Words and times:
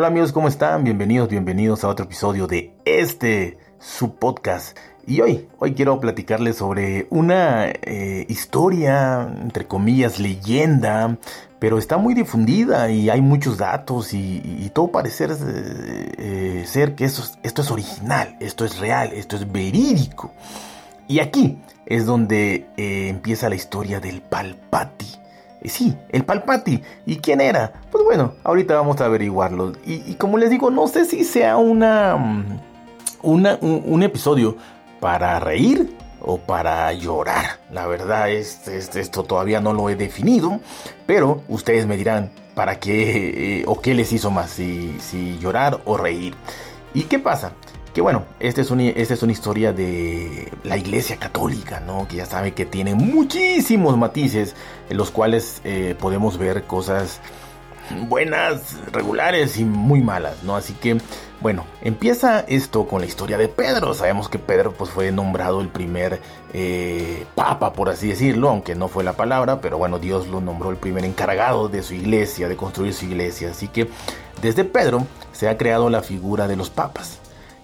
Hola 0.00 0.08
amigos, 0.08 0.32
¿cómo 0.32 0.48
están? 0.48 0.82
Bienvenidos, 0.82 1.28
bienvenidos 1.28 1.84
a 1.84 1.88
otro 1.88 2.06
episodio 2.06 2.46
de 2.46 2.72
este, 2.86 3.58
su 3.78 4.14
podcast. 4.14 4.74
Y 5.06 5.20
hoy, 5.20 5.46
hoy 5.58 5.74
quiero 5.74 6.00
platicarles 6.00 6.56
sobre 6.56 7.06
una 7.10 7.68
eh, 7.68 8.24
historia, 8.30 9.30
entre 9.42 9.66
comillas, 9.66 10.18
leyenda, 10.18 11.18
pero 11.58 11.76
está 11.76 11.98
muy 11.98 12.14
difundida 12.14 12.90
y 12.90 13.10
hay 13.10 13.20
muchos 13.20 13.58
datos 13.58 14.14
y, 14.14 14.70
todo 14.72 14.90
parece 14.90 15.26
eh, 15.26 15.34
eh, 16.16 16.64
ser 16.66 16.94
que 16.94 17.04
esto, 17.04 17.22
esto 17.42 17.60
es 17.60 17.70
original, 17.70 18.38
esto 18.40 18.64
es 18.64 18.78
real, 18.78 19.10
esto 19.12 19.36
es 19.36 19.52
verídico. 19.52 20.32
Y 21.08 21.20
aquí 21.20 21.58
es 21.84 22.06
donde 22.06 22.68
empieza 22.78 23.50
la 23.50 23.54
historia 23.54 24.00
del 24.00 24.22
Palpati. 24.22 25.19
Eh, 25.62 25.68
sí, 25.68 25.96
el 26.10 26.24
Palpati. 26.24 26.82
¿Y 27.06 27.16
quién 27.16 27.40
era? 27.40 27.72
Pues 27.90 28.04
bueno, 28.04 28.34
ahorita 28.44 28.74
vamos 28.74 29.00
a 29.00 29.06
averiguarlo. 29.06 29.72
Y, 29.84 30.14
como 30.14 30.38
les 30.38 30.50
digo, 30.50 30.70
no 30.70 30.86
sé 30.88 31.04
si 31.04 31.24
sea 31.24 31.56
una, 31.56 32.16
mm, 32.16 32.60
un, 33.22 34.02
episodio 34.02 34.56
para 35.00 35.40
reír 35.40 35.96
o 36.20 36.38
para 36.38 36.92
llorar. 36.92 37.60
La 37.70 37.86
verdad, 37.86 38.30
es, 38.30 38.66
esto 38.68 39.24
todavía 39.24 39.60
no 39.60 39.72
lo 39.72 39.88
he 39.88 39.96
definido, 39.96 40.60
pero 41.06 41.42
ustedes 41.48 41.86
me 41.86 41.96
dirán 41.96 42.30
para 42.54 42.78
qué 42.78 43.60
eh, 43.60 43.64
o 43.66 43.80
qué 43.80 43.94
les 43.94 44.12
hizo 44.12 44.30
más, 44.30 44.50
si, 44.50 44.96
si 45.00 45.38
llorar 45.38 45.80
o 45.84 45.96
reír. 45.96 46.34
¿Y 46.92 47.04
qué 47.04 47.18
pasa? 47.18 47.52
Que 47.94 48.00
bueno, 48.00 48.24
esta 48.38 48.60
es, 48.60 48.70
es 48.70 49.22
una 49.22 49.32
historia 49.32 49.72
de 49.72 50.52
la 50.62 50.76
Iglesia 50.76 51.16
Católica, 51.16 51.80
¿no? 51.80 52.06
Que 52.06 52.16
ya 52.16 52.26
sabe 52.26 52.52
que 52.52 52.64
tiene 52.64 52.94
muchísimos 52.94 53.96
matices 53.96 54.54
en 54.88 54.96
los 54.96 55.10
cuales 55.10 55.60
eh, 55.64 55.96
podemos 55.98 56.38
ver 56.38 56.64
cosas 56.64 57.20
buenas, 58.08 58.76
regulares 58.92 59.58
y 59.58 59.64
muy 59.64 60.00
malas, 60.00 60.42
¿no? 60.42 60.56
Así 60.56 60.74
que, 60.74 60.98
bueno, 61.40 61.64
empieza 61.82 62.40
esto 62.40 62.86
con 62.86 63.00
la 63.00 63.06
historia 63.06 63.38
de 63.38 63.48
Pedro. 63.48 63.94
Sabemos 63.94 64.28
que 64.28 64.38
Pedro 64.38 64.72
pues, 64.72 64.90
fue 64.90 65.10
nombrado 65.10 65.60
el 65.60 65.68
primer 65.68 66.20
eh, 66.52 67.26
papa, 67.34 67.72
por 67.72 67.88
así 67.88 68.08
decirlo, 68.08 68.50
aunque 68.50 68.74
no 68.74 68.88
fue 68.88 69.04
la 69.04 69.14
palabra, 69.14 69.60
pero 69.60 69.78
bueno, 69.78 69.98
Dios 69.98 70.28
lo 70.28 70.40
nombró 70.40 70.70
el 70.70 70.76
primer 70.76 71.04
encargado 71.04 71.68
de 71.68 71.82
su 71.82 71.94
iglesia, 71.94 72.48
de 72.48 72.56
construir 72.56 72.94
su 72.94 73.06
iglesia. 73.06 73.50
Así 73.50 73.68
que 73.68 73.88
desde 74.42 74.64
Pedro 74.64 75.06
se 75.32 75.48
ha 75.48 75.58
creado 75.58 75.90
la 75.90 76.02
figura 76.02 76.46
de 76.46 76.56
los 76.56 76.70
papas. 76.70 77.19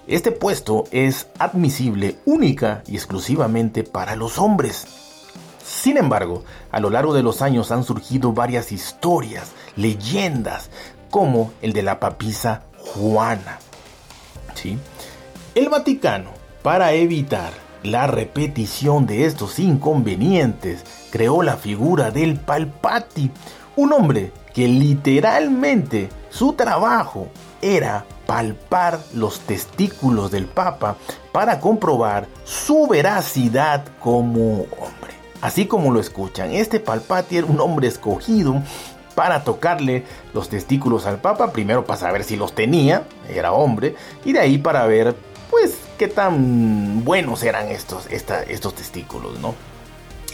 Este 0.09 0.31
puesto 0.31 0.85
es 0.93 1.27
admisible 1.37 2.17
única 2.27 2.85
y 2.87 2.95
exclusivamente 2.95 3.83
para 3.83 4.15
los 4.15 4.39
hombres. 4.39 4.87
Sin 5.65 5.97
embargo, 5.97 6.45
a 6.71 6.79
lo 6.79 6.91
largo 6.91 7.13
de 7.13 7.25
los 7.25 7.43
años 7.43 7.73
han 7.73 7.83
surgido 7.83 8.33
varias 8.33 8.71
historias, 8.71 9.51
leyendas, 9.75 10.71
como 11.11 11.53
el 11.61 11.73
de 11.73 11.83
la 11.83 11.99
papisa 11.99 12.63
Juana. 12.79 13.59
¿Sí? 14.55 14.79
El 15.57 15.71
Vaticano, 15.71 16.31
para 16.63 16.93
evitar 16.93 17.53
la 17.83 18.07
repetición 18.07 19.07
de 19.07 19.25
estos 19.25 19.59
inconvenientes, 19.59 20.85
creó 21.11 21.43
la 21.43 21.57
figura 21.57 22.13
del 22.13 22.39
Palpati, 22.39 23.33
un 23.75 23.93
hombre 23.93 24.31
que 24.55 24.69
literalmente 24.69 26.11
su 26.31 26.53
trabajo 26.53 27.27
era 27.61 28.07
palpar 28.27 29.01
los 29.15 29.41
testículos 29.41 30.31
del 30.31 30.47
Papa 30.47 30.97
para 31.33 31.61
comprobar 31.61 32.27
su 32.45 32.87
veracidad 32.87 33.85
como 34.01 34.63
hombre. 34.63 35.15
Así 35.41 35.67
como 35.67 35.93
lo 35.93 36.01
escuchan, 36.01 36.53
este 36.53 36.81
Palpati 36.81 37.37
era 37.37 37.47
un 37.47 37.61
hombre 37.61 37.89
escogido 37.89 38.63
para 39.15 39.45
tocarle 39.45 40.05
los 40.35 40.49
testículos 40.49 41.07
al 41.07 41.21
Papa, 41.21 41.53
primero 41.53 41.87
para 41.87 41.99
saber 41.99 42.25
si 42.25 42.37
los 42.37 42.55
tenía, 42.55 43.05
era 43.29 43.53
hombre, 43.53 43.95
y 44.25 44.33
de 44.33 44.41
ahí 44.41 44.59
para 44.59 44.87
ver, 44.87 45.15
pues, 45.51 45.77
qué 45.99 46.09
tan 46.09 47.05
buenos 47.05 47.43
eran 47.43 47.69
estos, 47.69 48.07
estos 48.09 48.75
testículos, 48.75 49.39
¿no? 49.41 49.55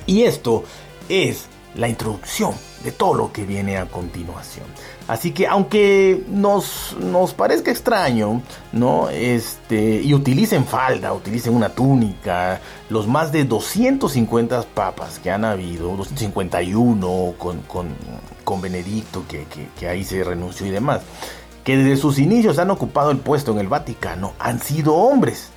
Y 0.06 0.22
esto 0.24 0.64
es 1.08 1.46
la 1.74 1.88
introducción 1.88 2.52
de 2.84 2.92
todo 2.92 3.14
lo 3.14 3.32
que 3.32 3.44
viene 3.44 3.78
a 3.78 3.86
continuación. 3.86 4.66
Así 5.08 5.32
que 5.32 5.46
aunque 5.46 6.24
nos, 6.28 6.96
nos 7.00 7.32
parezca 7.32 7.70
extraño, 7.70 8.42
¿no? 8.72 9.08
Este, 9.08 10.02
y 10.02 10.12
utilicen 10.14 10.64
falda, 10.64 11.12
utilicen 11.12 11.54
una 11.54 11.70
túnica, 11.70 12.60
los 12.88 13.06
más 13.06 13.32
de 13.32 13.44
250 13.44 14.62
papas 14.74 15.18
que 15.18 15.30
han 15.30 15.44
habido, 15.44 15.96
251 15.96 17.34
con, 17.38 17.60
con, 17.62 17.88
con 18.44 18.60
Benedicto, 18.60 19.24
que, 19.28 19.46
que 19.78 19.88
ahí 19.88 20.04
se 20.04 20.22
renunció 20.24 20.66
y 20.66 20.70
demás, 20.70 21.00
que 21.64 21.76
desde 21.76 21.96
sus 21.96 22.18
inicios 22.18 22.58
han 22.58 22.70
ocupado 22.70 23.10
el 23.10 23.18
puesto 23.18 23.52
en 23.52 23.58
el 23.58 23.68
Vaticano, 23.68 24.32
han 24.38 24.60
sido 24.60 24.94
hombres. 24.94 25.50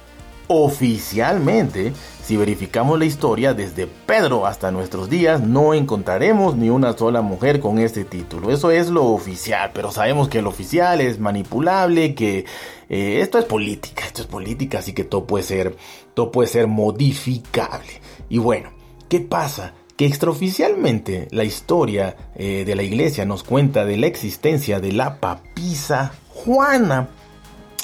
Oficialmente, 0.47 1.93
si 2.23 2.37
verificamos 2.37 2.99
la 2.99 3.05
historia 3.05 3.55
desde 3.55 3.87
Pedro 3.87 4.45
hasta 4.45 4.71
nuestros 4.71 5.09
días, 5.09 5.41
no 5.41 5.73
encontraremos 5.73 6.55
ni 6.55 6.69
una 6.69 6.95
sola 6.95 7.23
mujer 7.23 7.59
con 7.59 7.79
este 7.79 8.05
título. 8.05 8.51
Eso 8.51 8.69
es 8.69 8.89
lo 8.89 9.05
oficial, 9.05 9.71
pero 9.73 9.91
sabemos 9.91 10.29
que 10.29 10.43
lo 10.43 10.49
oficial 10.49 11.01
es 11.01 11.19
manipulable, 11.19 12.13
que 12.13 12.45
eh, 12.89 13.19
esto 13.21 13.39
es 13.39 13.45
política, 13.45 14.05
esto 14.05 14.21
es 14.21 14.27
política, 14.27 14.79
así 14.79 14.93
que 14.93 15.03
todo 15.03 15.25
puede 15.25 15.43
ser, 15.43 15.77
todo 16.13 16.31
puede 16.31 16.47
ser 16.47 16.67
modificable. 16.67 18.01
Y 18.29 18.37
bueno, 18.37 18.71
¿qué 19.09 19.21
pasa? 19.21 19.73
que 19.95 20.05
extraoficialmente 20.05 21.29
la 21.31 21.45
historia 21.45 22.17
eh, 22.35 22.63
de 22.65 22.75
la 22.75 22.83
iglesia 22.83 23.25
nos 23.25 23.43
cuenta 23.43 23.85
de 23.85 23.95
la 23.95 24.07
existencia 24.07 24.81
de 24.81 24.91
la 24.91 25.21
papisa 25.21 26.11
Juana, 26.29 27.07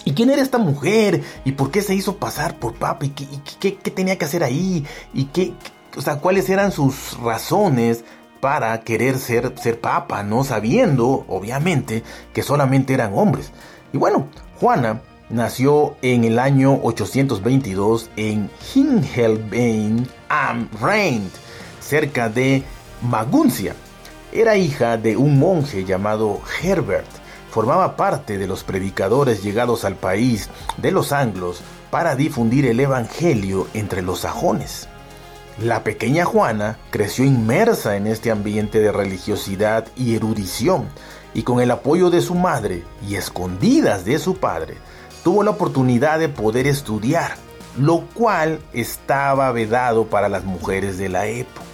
¿Y 0.06 0.14
quién 0.14 0.30
era 0.30 0.42
esta 0.42 0.58
mujer? 0.58 1.24
¿Y 1.46 1.54
por 1.54 1.72
qué 1.72 1.82
se 1.82 1.96
hizo 1.96 2.18
pasar 2.18 2.58
por 2.58 2.76
papa? 2.76 3.06
¿Y 3.06 3.10
qué, 3.10 3.72
tenía 3.72 4.18
que 4.18 4.26
hacer 4.26 4.44
ahí? 4.44 4.86
¿Y 5.14 5.26
qué, 5.26 5.54
o 5.96 6.02
sea, 6.02 6.18
cuáles 6.18 6.50
eran 6.50 6.72
sus 6.72 7.18
razones 7.20 8.04
para 8.40 8.80
querer 8.82 9.20
ser, 9.20 9.54
ser 9.60 9.80
papa? 9.80 10.24
No 10.24 10.44
sabiendo, 10.44 11.26
obviamente, 11.28 12.04
que 12.34 12.42
solamente 12.42 12.94
eran 12.94 13.14
hombres. 13.14 13.52
Y 13.94 13.98
bueno, 13.98 14.28
Juana 14.60 15.02
nació 15.30 15.96
en 16.02 16.24
el 16.24 16.40
año 16.40 16.80
822 16.84 18.10
en 18.16 18.50
Hingelbein 18.74 20.08
am 20.30 20.68
Rhein, 20.82 21.30
cerca 21.80 22.30
de 22.30 22.64
Maguncia. 23.02 23.76
Era 24.34 24.56
hija 24.56 24.98
de 24.98 25.18
un 25.18 25.38
monje 25.38 25.84
llamado 25.84 26.42
Herbert 26.64 27.21
formaba 27.52 27.96
parte 27.98 28.38
de 28.38 28.48
los 28.48 28.64
predicadores 28.64 29.44
llegados 29.44 29.86
al 29.86 29.96
país 29.96 30.50
de 30.78 30.92
los 30.92 31.12
anglos 31.12 31.62
para 31.92 32.16
difundir 32.16 32.66
el 32.66 32.80
Evangelio 32.80 33.68
entre 33.74 34.02
los 34.02 34.22
sajones. 34.22 34.88
La 35.60 35.84
pequeña 35.84 36.24
Juana 36.24 36.80
creció 36.90 37.26
inmersa 37.26 37.98
en 37.98 38.08
este 38.08 38.32
ambiente 38.32 38.80
de 38.80 38.92
religiosidad 38.92 39.86
y 39.98 40.16
erudición, 40.16 40.88
y 41.34 41.44
con 41.44 41.62
el 41.62 41.70
apoyo 41.72 42.10
de 42.10 42.22
su 42.22 42.36
madre 42.36 42.84
y 43.08 43.16
escondidas 43.16 44.06
de 44.06 44.18
su 44.18 44.36
padre, 44.36 44.78
tuvo 45.24 45.44
la 45.44 45.52
oportunidad 45.52 46.20
de 46.20 46.30
poder 46.30 46.68
estudiar, 46.68 47.36
lo 47.78 48.06
cual 48.14 48.60
estaba 48.74 49.52
vedado 49.52 50.06
para 50.06 50.30
las 50.30 50.46
mujeres 50.46 50.98
de 50.98 51.10
la 51.10 51.28
época. 51.28 51.68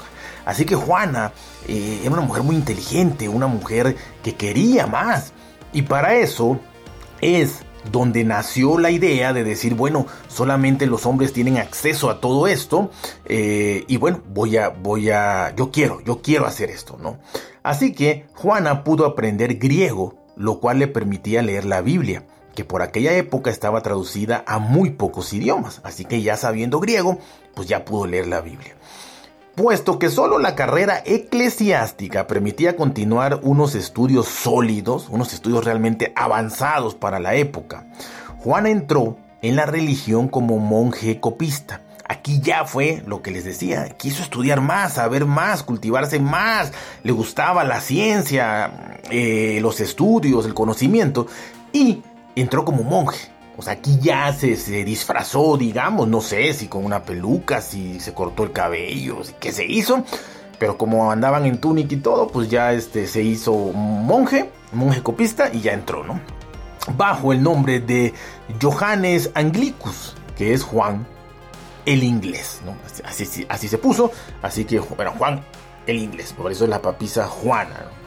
Así 0.46 0.66
que 0.66 0.76
Juana 0.76 1.34
eh, 1.68 2.02
era 2.02 2.12
una 2.12 2.22
mujer 2.22 2.44
muy 2.44 2.56
inteligente, 2.56 3.30
una 3.30 3.48
mujer 3.48 3.96
que 4.24 4.36
quería 4.36 4.88
más, 4.88 5.34
y 5.78 5.84
para 5.84 6.16
eso 6.16 6.60
es 7.22 7.60
donde 7.92 8.24
nació 8.24 8.80
la 8.80 8.90
idea 8.90 9.32
de 9.32 9.44
decir, 9.44 9.76
bueno, 9.76 10.08
solamente 10.28 10.88
los 10.88 11.06
hombres 11.06 11.34
tienen 11.34 11.58
acceso 11.58 12.10
a 12.10 12.20
todo 12.20 12.48
esto 12.48 12.90
eh, 13.26 13.86
y 13.88 13.98
bueno, 13.98 14.24
voy 14.34 14.58
a, 14.58 14.70
voy 14.70 15.12
a, 15.12 15.54
yo 15.56 15.70
quiero, 15.70 16.02
yo 16.02 16.24
quiero 16.24 16.48
hacer 16.48 16.72
esto, 16.72 16.98
¿no? 17.00 17.20
Así 17.62 17.94
que 17.94 18.26
Juana 18.34 18.84
pudo 18.84 19.06
aprender 19.06 19.60
griego, 19.60 20.16
lo 20.36 20.60
cual 20.60 20.80
le 20.80 20.88
permitía 20.88 21.44
leer 21.44 21.66
la 21.66 21.82
Biblia, 21.82 22.26
que 22.56 22.66
por 22.66 22.82
aquella 22.82 23.14
época 23.14 23.52
estaba 23.52 23.82
traducida 23.82 24.44
a 24.48 24.58
muy 24.58 24.90
pocos 24.90 25.32
idiomas, 25.32 25.82
así 25.84 26.06
que 26.06 26.24
ya 26.24 26.38
sabiendo 26.38 26.80
griego, 26.80 27.20
pues 27.54 27.68
ya 27.68 27.86
pudo 27.86 28.08
leer 28.08 28.26
la 28.26 28.42
Biblia. 28.42 28.76
Puesto 29.58 29.98
que 29.98 30.10
solo 30.12 30.38
la 30.38 30.54
carrera 30.54 31.02
eclesiástica 31.04 32.28
permitía 32.28 32.76
continuar 32.76 33.40
unos 33.42 33.74
estudios 33.74 34.28
sólidos, 34.28 35.10
unos 35.10 35.34
estudios 35.34 35.66
realmente 35.66 36.14
avanzados 36.16 36.94
para 36.94 37.20
la 37.20 37.34
época. 37.34 37.88
Juana 38.38 38.70
entró 38.70 39.18
en 39.42 39.56
la 39.56 39.66
religión 39.66 40.28
como 40.28 40.60
monje 40.60 41.20
copista. 41.20 41.82
Aquí 42.08 42.40
ya 42.40 42.66
fue 42.66 43.02
lo 43.08 43.24
que 43.24 43.32
les 43.32 43.46
decía, 43.46 43.90
quiso 43.98 44.22
estudiar 44.22 44.62
más, 44.62 44.94
saber 44.94 45.26
más, 45.26 45.64
cultivarse 45.64 46.20
más, 46.20 46.72
le 47.02 47.12
gustaba 47.12 47.64
la 47.64 47.82
ciencia, 47.82 49.00
eh, 49.10 49.58
los 49.60 49.80
estudios, 49.80 50.46
el 50.46 50.54
conocimiento 50.54 51.26
y 51.74 52.04
entró 52.36 52.64
como 52.64 52.84
monje. 52.84 53.32
O 53.58 53.64
sea, 53.64 53.74
aquí 53.74 53.98
ya 54.00 54.32
se, 54.34 54.56
se, 54.56 54.86
disfrazó, 54.86 55.58
digamos, 55.58 56.08
no 56.08 56.22
sé 56.22 56.54
si 56.54 56.68
con 56.68 56.86
una 56.86 57.04
peluca, 57.04 57.60
si 57.60 58.00
se 58.00 58.14
cortó 58.14 58.44
el 58.44 58.52
cabello, 58.52 59.22
qué 59.40 59.52
se 59.52 59.66
hizo. 59.66 60.04
Pero 60.60 60.78
como 60.78 61.12
andaban 61.12 61.46
en 61.46 61.60
túnica 61.60 61.96
y 61.96 61.98
todo, 61.98 62.28
pues 62.28 62.50
ya 62.50 62.74
este, 62.74 63.08
se 63.08 63.24
hizo 63.24 63.54
monje, 63.54 64.52
monje 64.74 65.02
copista 65.02 65.50
y 65.52 65.62
ya 65.62 65.74
entró, 65.74 66.04
¿no? 66.04 66.20
Bajo 66.96 67.34
el 67.34 67.42
nombre 67.42 67.80
de 67.80 68.14
Johannes 68.62 69.32
Anglicus, 69.34 70.16
que 70.38 70.54
es 70.54 70.64
Juan 70.64 71.06
el 71.86 72.04
inglés, 72.04 72.62
¿no? 72.66 72.76
Así, 73.06 73.46
así, 73.50 73.68
se 73.68 73.78
puso, 73.78 74.12
así 74.42 74.66
que, 74.66 74.80
bueno, 74.80 75.14
Juan 75.18 75.42
el 75.88 75.98
inglés, 75.98 76.34
por 76.34 76.52
eso 76.52 76.66
es 76.66 76.70
la 76.70 76.82
papisa 76.82 77.28
Juana, 77.28 77.86
¿no? 77.86 78.07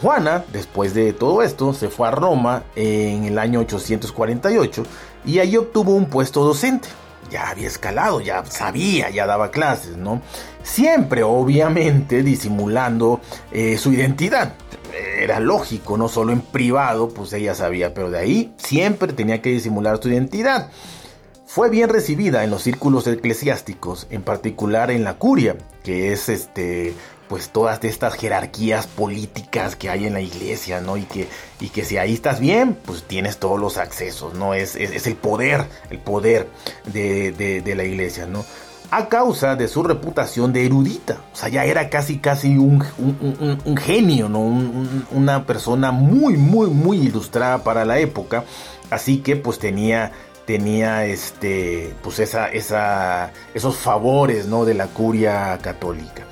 Juana, 0.00 0.44
después 0.52 0.94
de 0.94 1.12
todo 1.12 1.42
esto, 1.42 1.74
se 1.74 1.88
fue 1.88 2.06
a 2.06 2.12
Roma 2.12 2.62
en 2.76 3.24
el 3.24 3.38
año 3.38 3.60
848 3.60 4.84
y 5.24 5.40
allí 5.40 5.56
obtuvo 5.56 5.94
un 5.94 6.06
puesto 6.06 6.44
docente. 6.44 6.88
Ya 7.30 7.50
había 7.50 7.66
escalado, 7.66 8.20
ya 8.20 8.44
sabía, 8.46 9.10
ya 9.10 9.26
daba 9.26 9.50
clases, 9.50 9.96
¿no? 9.96 10.22
Siempre, 10.62 11.22
obviamente, 11.24 12.22
disimulando 12.22 13.20
eh, 13.50 13.76
su 13.76 13.92
identidad. 13.92 14.54
Era 15.20 15.40
lógico, 15.40 15.98
no 15.98 16.08
solo 16.08 16.32
en 16.32 16.40
privado, 16.40 17.08
pues 17.08 17.32
ella 17.32 17.54
sabía, 17.54 17.92
pero 17.92 18.10
de 18.10 18.18
ahí 18.18 18.54
siempre 18.56 19.12
tenía 19.12 19.42
que 19.42 19.50
disimular 19.50 20.00
su 20.00 20.08
identidad. 20.08 20.70
Fue 21.44 21.70
bien 21.70 21.88
recibida 21.88 22.44
en 22.44 22.50
los 22.50 22.62
círculos 22.62 23.06
eclesiásticos, 23.06 24.06
en 24.10 24.22
particular 24.22 24.90
en 24.90 25.02
la 25.02 25.14
curia, 25.14 25.56
que 25.82 26.12
es 26.12 26.28
este 26.28 26.94
pues 27.28 27.50
todas 27.50 27.82
estas 27.84 28.14
jerarquías 28.14 28.86
políticas 28.86 29.76
que 29.76 29.90
hay 29.90 30.06
en 30.06 30.14
la 30.14 30.20
iglesia, 30.20 30.80
¿no? 30.80 30.96
Y 30.96 31.02
que, 31.02 31.28
y 31.60 31.68
que 31.68 31.84
si 31.84 31.98
ahí 31.98 32.14
estás 32.14 32.40
bien, 32.40 32.76
pues 32.84 33.04
tienes 33.04 33.38
todos 33.38 33.60
los 33.60 33.76
accesos, 33.76 34.34
¿no? 34.34 34.54
Es, 34.54 34.74
es, 34.76 35.06
el 35.06 35.16
poder, 35.16 35.66
el 35.90 35.98
poder 35.98 36.48
de, 36.86 37.62
la 37.76 37.84
iglesia, 37.84 38.26
¿no? 38.26 38.44
A 38.90 39.08
causa 39.08 39.54
de 39.54 39.68
su 39.68 39.82
reputación 39.82 40.52
de 40.54 40.64
erudita, 40.64 41.18
o 41.32 41.36
sea, 41.36 41.50
ya 41.50 41.66
era 41.66 41.90
casi, 41.90 42.18
casi 42.18 42.56
un, 42.56 42.82
genio, 43.76 44.30
¿no? 44.30 44.40
una 45.10 45.44
persona 45.44 45.92
muy, 45.92 46.38
muy, 46.38 46.70
muy 46.70 46.96
ilustrada 46.96 47.62
para 47.62 47.84
la 47.84 47.98
época, 47.98 48.44
así 48.90 49.18
que 49.18 49.36
pues 49.36 49.58
tenía 49.58 50.12
tenía 50.46 51.04
este 51.04 51.94
pues 52.02 52.20
esa, 52.20 52.48
esa, 52.48 53.32
esos 53.52 53.76
favores 53.76 54.46
¿no? 54.46 54.64
de 54.64 54.72
la 54.72 54.86
curia 54.86 55.58
católica. 55.60 56.24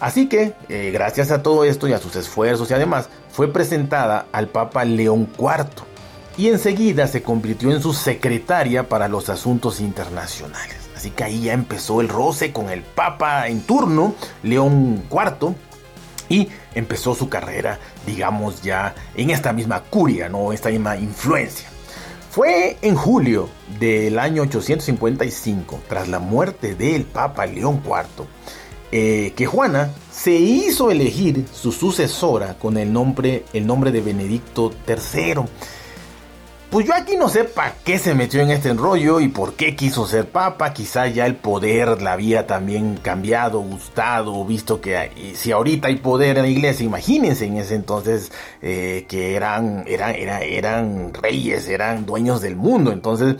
Así 0.00 0.28
que, 0.28 0.54
eh, 0.68 0.90
gracias 0.92 1.30
a 1.30 1.42
todo 1.42 1.64
esto 1.64 1.86
y 1.86 1.92
a 1.92 1.98
sus 1.98 2.16
esfuerzos 2.16 2.70
y 2.70 2.74
además, 2.74 3.08
fue 3.30 3.52
presentada 3.52 4.26
al 4.32 4.48
Papa 4.48 4.84
León 4.84 5.28
IV 5.38 5.84
y 6.38 6.48
enseguida 6.48 7.06
se 7.06 7.22
convirtió 7.22 7.70
en 7.70 7.82
su 7.82 7.92
secretaria 7.92 8.88
para 8.88 9.08
los 9.08 9.28
asuntos 9.28 9.78
internacionales. 9.78 10.76
Así 10.96 11.10
que 11.10 11.24
ahí 11.24 11.42
ya 11.42 11.52
empezó 11.52 12.00
el 12.00 12.08
roce 12.08 12.52
con 12.52 12.70
el 12.70 12.82
Papa 12.82 13.48
en 13.48 13.60
turno, 13.62 14.14
León 14.42 15.04
IV, 15.10 15.54
y 16.30 16.48
empezó 16.74 17.14
su 17.14 17.28
carrera, 17.28 17.78
digamos, 18.06 18.62
ya 18.62 18.94
en 19.14 19.30
esta 19.30 19.52
misma 19.52 19.80
curia, 19.82 20.28
¿no? 20.28 20.52
Esta 20.52 20.70
misma 20.70 20.96
influencia. 20.96 21.68
Fue 22.30 22.78
en 22.80 22.94
julio 22.94 23.48
del 23.80 24.18
año 24.18 24.42
855, 24.42 25.80
tras 25.88 26.08
la 26.08 26.20
muerte 26.20 26.74
del 26.74 27.04
Papa 27.04 27.44
León 27.46 27.82
IV, 27.84 28.26
eh, 28.92 29.32
que 29.36 29.46
Juana 29.46 29.90
se 30.10 30.32
hizo 30.32 30.90
elegir 30.90 31.46
su 31.52 31.72
sucesora 31.72 32.58
con 32.58 32.76
el 32.76 32.92
nombre, 32.92 33.44
el 33.52 33.66
nombre 33.66 33.92
de 33.92 34.00
Benedicto 34.00 34.72
III. 34.86 35.44
Pues 36.70 36.86
yo 36.86 36.94
aquí 36.94 37.16
no 37.16 37.28
sé 37.28 37.42
para 37.44 37.74
qué 37.84 37.98
se 37.98 38.14
metió 38.14 38.40
en 38.40 38.50
este 38.50 38.68
enrollo 38.68 39.18
y 39.18 39.26
por 39.26 39.54
qué 39.54 39.74
quiso 39.74 40.06
ser 40.06 40.28
papa. 40.28 40.72
Quizá 40.72 41.08
ya 41.08 41.26
el 41.26 41.34
poder 41.34 42.00
la 42.00 42.12
había 42.12 42.46
también 42.46 42.96
cambiado, 42.96 43.58
gustado, 43.58 44.44
visto 44.44 44.80
que 44.80 45.34
si 45.34 45.50
ahorita 45.50 45.88
hay 45.88 45.96
poder 45.96 46.36
en 46.36 46.44
la 46.44 46.48
iglesia, 46.48 46.86
imagínense 46.86 47.46
en 47.46 47.56
ese 47.56 47.74
entonces 47.74 48.30
eh, 48.62 49.04
que 49.08 49.34
eran, 49.34 49.82
eran, 49.88 50.14
eran, 50.14 50.42
eran 50.42 51.14
reyes, 51.14 51.66
eran 51.68 52.06
dueños 52.06 52.40
del 52.40 52.54
mundo. 52.54 52.92
Entonces 52.92 53.36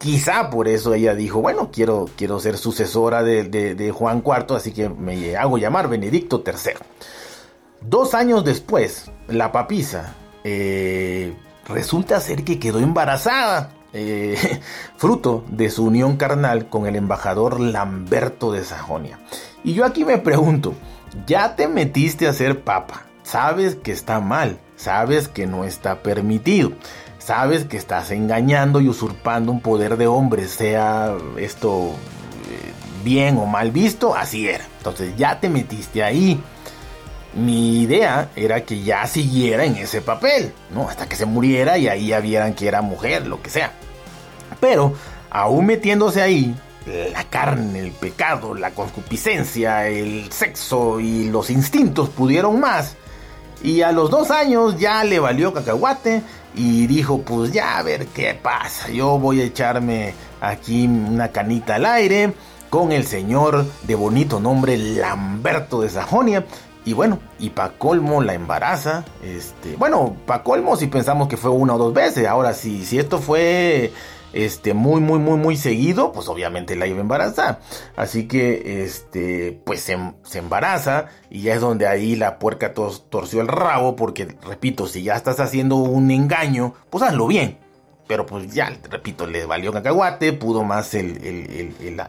Quizá 0.00 0.48
por 0.48 0.66
eso 0.66 0.94
ella 0.94 1.14
dijo, 1.14 1.42
bueno, 1.42 1.68
quiero, 1.70 2.08
quiero 2.16 2.40
ser 2.40 2.56
sucesora 2.56 3.22
de, 3.22 3.92
Juan 3.94 4.22
IV, 4.24 4.56
así 4.56 4.72
que 4.72 4.88
me 4.88 5.36
hago 5.36 5.58
llamar 5.58 5.90
Benedicto 5.90 6.42
III. 6.42 6.72
Dos 7.82 8.14
años 8.14 8.42
después, 8.42 9.10
la 9.28 9.52
papisa 9.52 10.14
eh, 10.42 11.34
resulta 11.66 12.18
ser 12.20 12.44
que 12.44 12.58
quedó 12.58 12.78
embarazada, 12.78 13.74
eh, 13.92 14.38
fruto 14.96 15.44
de 15.48 15.68
su 15.68 15.84
unión 15.84 16.16
carnal 16.16 16.70
con 16.70 16.86
el 16.86 16.96
embajador 16.96 17.60
Lamberto 17.60 18.52
de 18.52 18.64
Sajonia. 18.64 19.18
Y 19.64 19.74
yo 19.74 19.84
aquí 19.84 20.06
me 20.06 20.16
pregunto, 20.16 20.72
ya 21.26 21.56
te 21.56 21.68
metiste 21.68 22.26
a 22.26 22.32
ser 22.32 22.64
papa, 22.64 23.04
sabes 23.22 23.74
que 23.74 23.92
está 23.92 24.18
mal, 24.18 24.60
sabes 24.76 25.28
que 25.28 25.46
no 25.46 25.64
está 25.64 26.02
permitido 26.02 26.72
sabes 27.30 27.64
que 27.64 27.76
estás 27.76 28.10
engañando 28.10 28.80
y 28.80 28.88
usurpando 28.88 29.52
un 29.52 29.60
poder 29.60 29.96
de 29.96 30.08
hombre, 30.08 30.48
sea 30.48 31.14
esto 31.38 31.90
eh, 32.50 32.72
bien 33.04 33.38
o 33.38 33.46
mal 33.46 33.70
visto, 33.70 34.16
así 34.16 34.48
era. 34.48 34.64
Entonces 34.78 35.16
ya 35.16 35.38
te 35.38 35.48
metiste 35.48 36.02
ahí. 36.02 36.42
Mi 37.32 37.82
idea 37.82 38.30
era 38.34 38.62
que 38.64 38.82
ya 38.82 39.06
siguiera 39.06 39.64
en 39.64 39.76
ese 39.76 40.00
papel, 40.00 40.52
¿no? 40.74 40.88
Hasta 40.88 41.08
que 41.08 41.14
se 41.14 41.24
muriera 41.24 41.78
y 41.78 41.86
ahí 41.86 42.08
ya 42.08 42.18
vieran 42.18 42.52
que 42.52 42.66
era 42.66 42.82
mujer, 42.82 43.28
lo 43.28 43.40
que 43.40 43.50
sea. 43.50 43.74
Pero, 44.58 44.94
aún 45.30 45.66
metiéndose 45.66 46.22
ahí, 46.22 46.52
la 47.12 47.22
carne, 47.22 47.78
el 47.78 47.92
pecado, 47.92 48.56
la 48.56 48.72
concupiscencia, 48.72 49.86
el 49.86 50.32
sexo 50.32 50.98
y 50.98 51.30
los 51.30 51.48
instintos 51.50 52.08
pudieron 52.08 52.58
más. 52.58 52.96
Y 53.62 53.82
a 53.82 53.92
los 53.92 54.10
dos 54.10 54.30
años 54.30 54.78
ya 54.78 55.04
le 55.04 55.18
valió 55.18 55.52
cacahuate 55.52 56.22
y 56.54 56.86
dijo, 56.86 57.22
pues 57.22 57.52
ya 57.52 57.78
a 57.78 57.82
ver 57.82 58.06
qué 58.06 58.34
pasa, 58.34 58.90
yo 58.90 59.18
voy 59.18 59.40
a 59.40 59.44
echarme 59.44 60.14
aquí 60.40 60.86
una 60.86 61.28
canita 61.28 61.76
al 61.76 61.86
aire 61.86 62.32
con 62.70 62.92
el 62.92 63.06
señor 63.06 63.66
de 63.82 63.94
bonito 63.94 64.40
nombre 64.40 64.78
Lamberto 64.78 65.82
de 65.82 65.90
Sajonia. 65.90 66.46
Y 66.82 66.94
bueno, 66.94 67.18
y 67.38 67.50
pa' 67.50 67.72
colmo 67.72 68.22
la 68.22 68.32
embaraza. 68.32 69.04
Este, 69.22 69.76
bueno, 69.76 70.16
pa' 70.24 70.42
colmo 70.42 70.76
si 70.76 70.86
pensamos 70.86 71.28
que 71.28 71.36
fue 71.36 71.50
una 71.50 71.74
o 71.74 71.78
dos 71.78 71.92
veces. 71.92 72.26
Ahora, 72.26 72.54
si, 72.54 72.86
si 72.86 72.98
esto 72.98 73.18
fue 73.18 73.92
este, 74.32 74.74
muy, 74.74 75.00
muy, 75.00 75.18
muy, 75.18 75.36
muy 75.38 75.56
seguido, 75.56 76.12
pues 76.12 76.28
obviamente 76.28 76.76
la 76.76 76.86
iba 76.86 76.98
a 76.98 77.02
embarazar. 77.02 77.60
Así 77.96 78.28
que, 78.28 78.84
este, 78.84 79.60
pues 79.64 79.80
se, 79.80 80.38
embaraza 80.38 81.06
y 81.30 81.42
ya 81.42 81.54
es 81.54 81.60
donde 81.60 81.86
ahí 81.86 82.16
la 82.16 82.38
puerca 82.38 82.72
torció 82.74 83.40
el 83.40 83.48
rabo, 83.48 83.96
porque, 83.96 84.36
repito, 84.46 84.86
si 84.86 85.02
ya 85.02 85.16
estás 85.16 85.40
haciendo 85.40 85.76
un 85.76 86.10
engaño, 86.10 86.74
pues 86.90 87.02
hazlo 87.04 87.26
bien. 87.26 87.58
Pero 88.06 88.26
pues 88.26 88.52
ya, 88.52 88.76
repito, 88.90 89.24
le 89.24 89.46
valió 89.46 89.72
cacahuate, 89.72 90.32
pudo 90.32 90.64
más 90.64 90.94
el, 90.94 91.16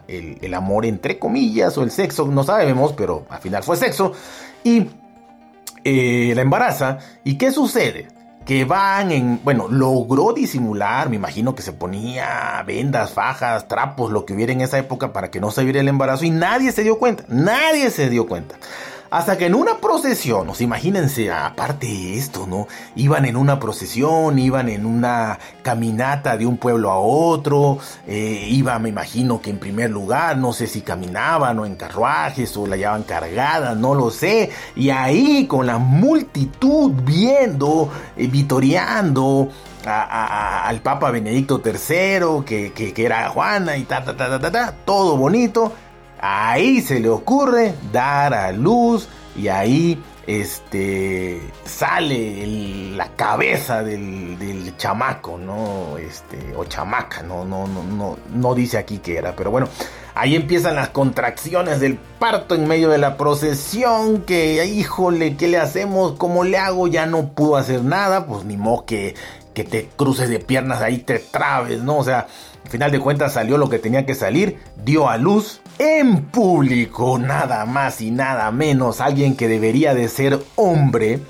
el, 0.08 0.54
amor 0.54 0.84
entre 0.84 1.16
comillas 1.20 1.78
o 1.78 1.84
el 1.84 1.92
sexo, 1.92 2.26
no 2.26 2.42
sabemos, 2.42 2.92
pero 2.94 3.24
al 3.30 3.40
final 3.40 3.62
fue 3.62 3.76
sexo. 3.76 4.12
Y 4.64 4.88
eh, 5.84 6.32
la 6.34 6.42
embaraza. 6.42 6.98
¿Y 7.24 7.36
qué 7.36 7.52
sucede? 7.52 8.08
Que 8.44 8.64
van 8.64 9.12
en, 9.12 9.40
bueno, 9.44 9.68
logró 9.68 10.32
disimular, 10.32 11.08
me 11.08 11.16
imagino 11.16 11.54
que 11.54 11.62
se 11.62 11.72
ponía 11.72 12.62
vendas, 12.66 13.12
fajas, 13.12 13.68
trapos, 13.68 14.10
lo 14.10 14.24
que 14.24 14.34
hubiera 14.34 14.52
en 14.52 14.60
esa 14.60 14.78
época 14.78 15.12
para 15.12 15.30
que 15.30 15.40
no 15.40 15.50
se 15.50 15.64
viera 15.64 15.80
el 15.80 15.88
embarazo 15.88 16.24
y 16.24 16.30
nadie 16.30 16.72
se 16.72 16.82
dio 16.82 16.98
cuenta, 16.98 17.24
nadie 17.28 17.90
se 17.90 18.08
dio 18.08 18.26
cuenta. 18.26 18.56
Hasta 19.12 19.36
que 19.36 19.44
en 19.44 19.54
una 19.54 19.76
procesión, 19.76 20.48
o 20.48 20.54
sea, 20.54 20.64
imagínense, 20.64 21.30
aparte 21.30 21.86
de 21.86 22.16
esto, 22.16 22.46
¿no? 22.46 22.66
Iban 22.96 23.26
en 23.26 23.36
una 23.36 23.60
procesión, 23.60 24.38
iban 24.38 24.70
en 24.70 24.86
una 24.86 25.38
caminata 25.60 26.38
de 26.38 26.46
un 26.46 26.56
pueblo 26.56 26.90
a 26.90 26.96
otro, 26.96 27.78
eh, 28.06 28.46
iba, 28.48 28.78
me 28.78 28.88
imagino 28.88 29.42
que 29.42 29.50
en 29.50 29.58
primer 29.58 29.90
lugar, 29.90 30.38
no 30.38 30.54
sé 30.54 30.66
si 30.66 30.80
caminaban 30.80 31.58
o 31.58 31.66
en 31.66 31.76
carruajes 31.76 32.56
o 32.56 32.66
la 32.66 32.78
llevaban 32.78 33.02
cargada, 33.02 33.74
no 33.74 33.94
lo 33.94 34.10
sé. 34.10 34.48
Y 34.76 34.88
ahí 34.88 35.46
con 35.46 35.66
la 35.66 35.76
multitud 35.76 36.92
viendo, 37.04 37.90
eh, 38.16 38.28
vitoreando, 38.28 39.50
al 39.84 40.80
Papa 40.80 41.10
Benedicto 41.10 41.60
III, 41.62 42.44
que, 42.46 42.72
que, 42.72 43.04
era 43.04 43.28
Juana 43.28 43.76
y 43.76 43.82
ta, 43.82 44.02
ta, 44.04 44.16
ta, 44.16 44.40
ta, 44.40 44.50
ta, 44.50 44.74
todo 44.86 45.18
bonito 45.18 45.72
ahí 46.22 46.80
se 46.80 47.00
le 47.00 47.10
ocurre 47.10 47.74
dar 47.92 48.32
a 48.32 48.52
luz 48.52 49.08
y 49.36 49.48
ahí 49.48 50.00
este 50.26 51.40
sale 51.64 52.92
la 52.96 53.08
cabeza 53.08 53.82
del, 53.82 54.72
chamaco, 54.76 55.36
¿no? 55.38 55.98
Este, 55.98 56.54
o 56.56 56.64
chamaca, 56.64 57.22
no, 57.22 57.44
no, 57.44 57.66
no, 57.66 57.82
no, 57.82 58.16
no 58.32 58.54
dice 58.54 58.78
aquí 58.78 58.98
que 58.98 59.16
era, 59.16 59.36
pero 59.36 59.50
bueno, 59.50 59.68
ahí 60.14 60.34
empiezan 60.34 60.76
las 60.76 60.88
contracciones 60.90 61.80
del 61.80 61.96
parto 62.18 62.54
en 62.54 62.66
medio 62.66 62.88
de 62.88 62.98
la 62.98 63.16
procesión, 63.16 64.22
que 64.22 64.64
híjole, 64.64 65.36
¿qué 65.36 65.48
le 65.48 65.58
hacemos? 65.58 66.12
¿Cómo 66.12 66.44
le 66.44 66.56
hago? 66.56 66.88
Ya 66.88 67.06
no 67.06 67.28
pudo 67.30 67.56
hacer 67.56 67.82
nada, 67.82 68.26
pues 68.26 68.44
ni 68.44 68.56
modo 68.56 68.84
que, 68.86 69.14
que 69.54 69.64
te 69.64 69.88
cruces 69.96 70.28
de 70.28 70.38
piernas 70.38 70.80
ahí, 70.80 70.98
te 70.98 71.18
trabes, 71.18 71.82
¿no? 71.82 71.98
O 71.98 72.04
sea, 72.04 72.26
al 72.64 72.70
final 72.70 72.90
de 72.90 73.00
cuentas 73.00 73.34
salió 73.34 73.58
lo 73.58 73.68
que 73.68 73.78
tenía 73.78 74.06
que 74.06 74.14
salir, 74.14 74.58
dio 74.84 75.08
a 75.08 75.16
luz 75.16 75.60
en 75.78 76.26
público, 76.26 77.18
nada 77.18 77.64
más 77.66 78.00
y 78.00 78.10
nada 78.10 78.50
menos, 78.50 79.00
alguien 79.00 79.36
que 79.36 79.48
debería 79.48 79.94
de 79.94 80.08
ser 80.08 80.38
hombre. 80.56 81.20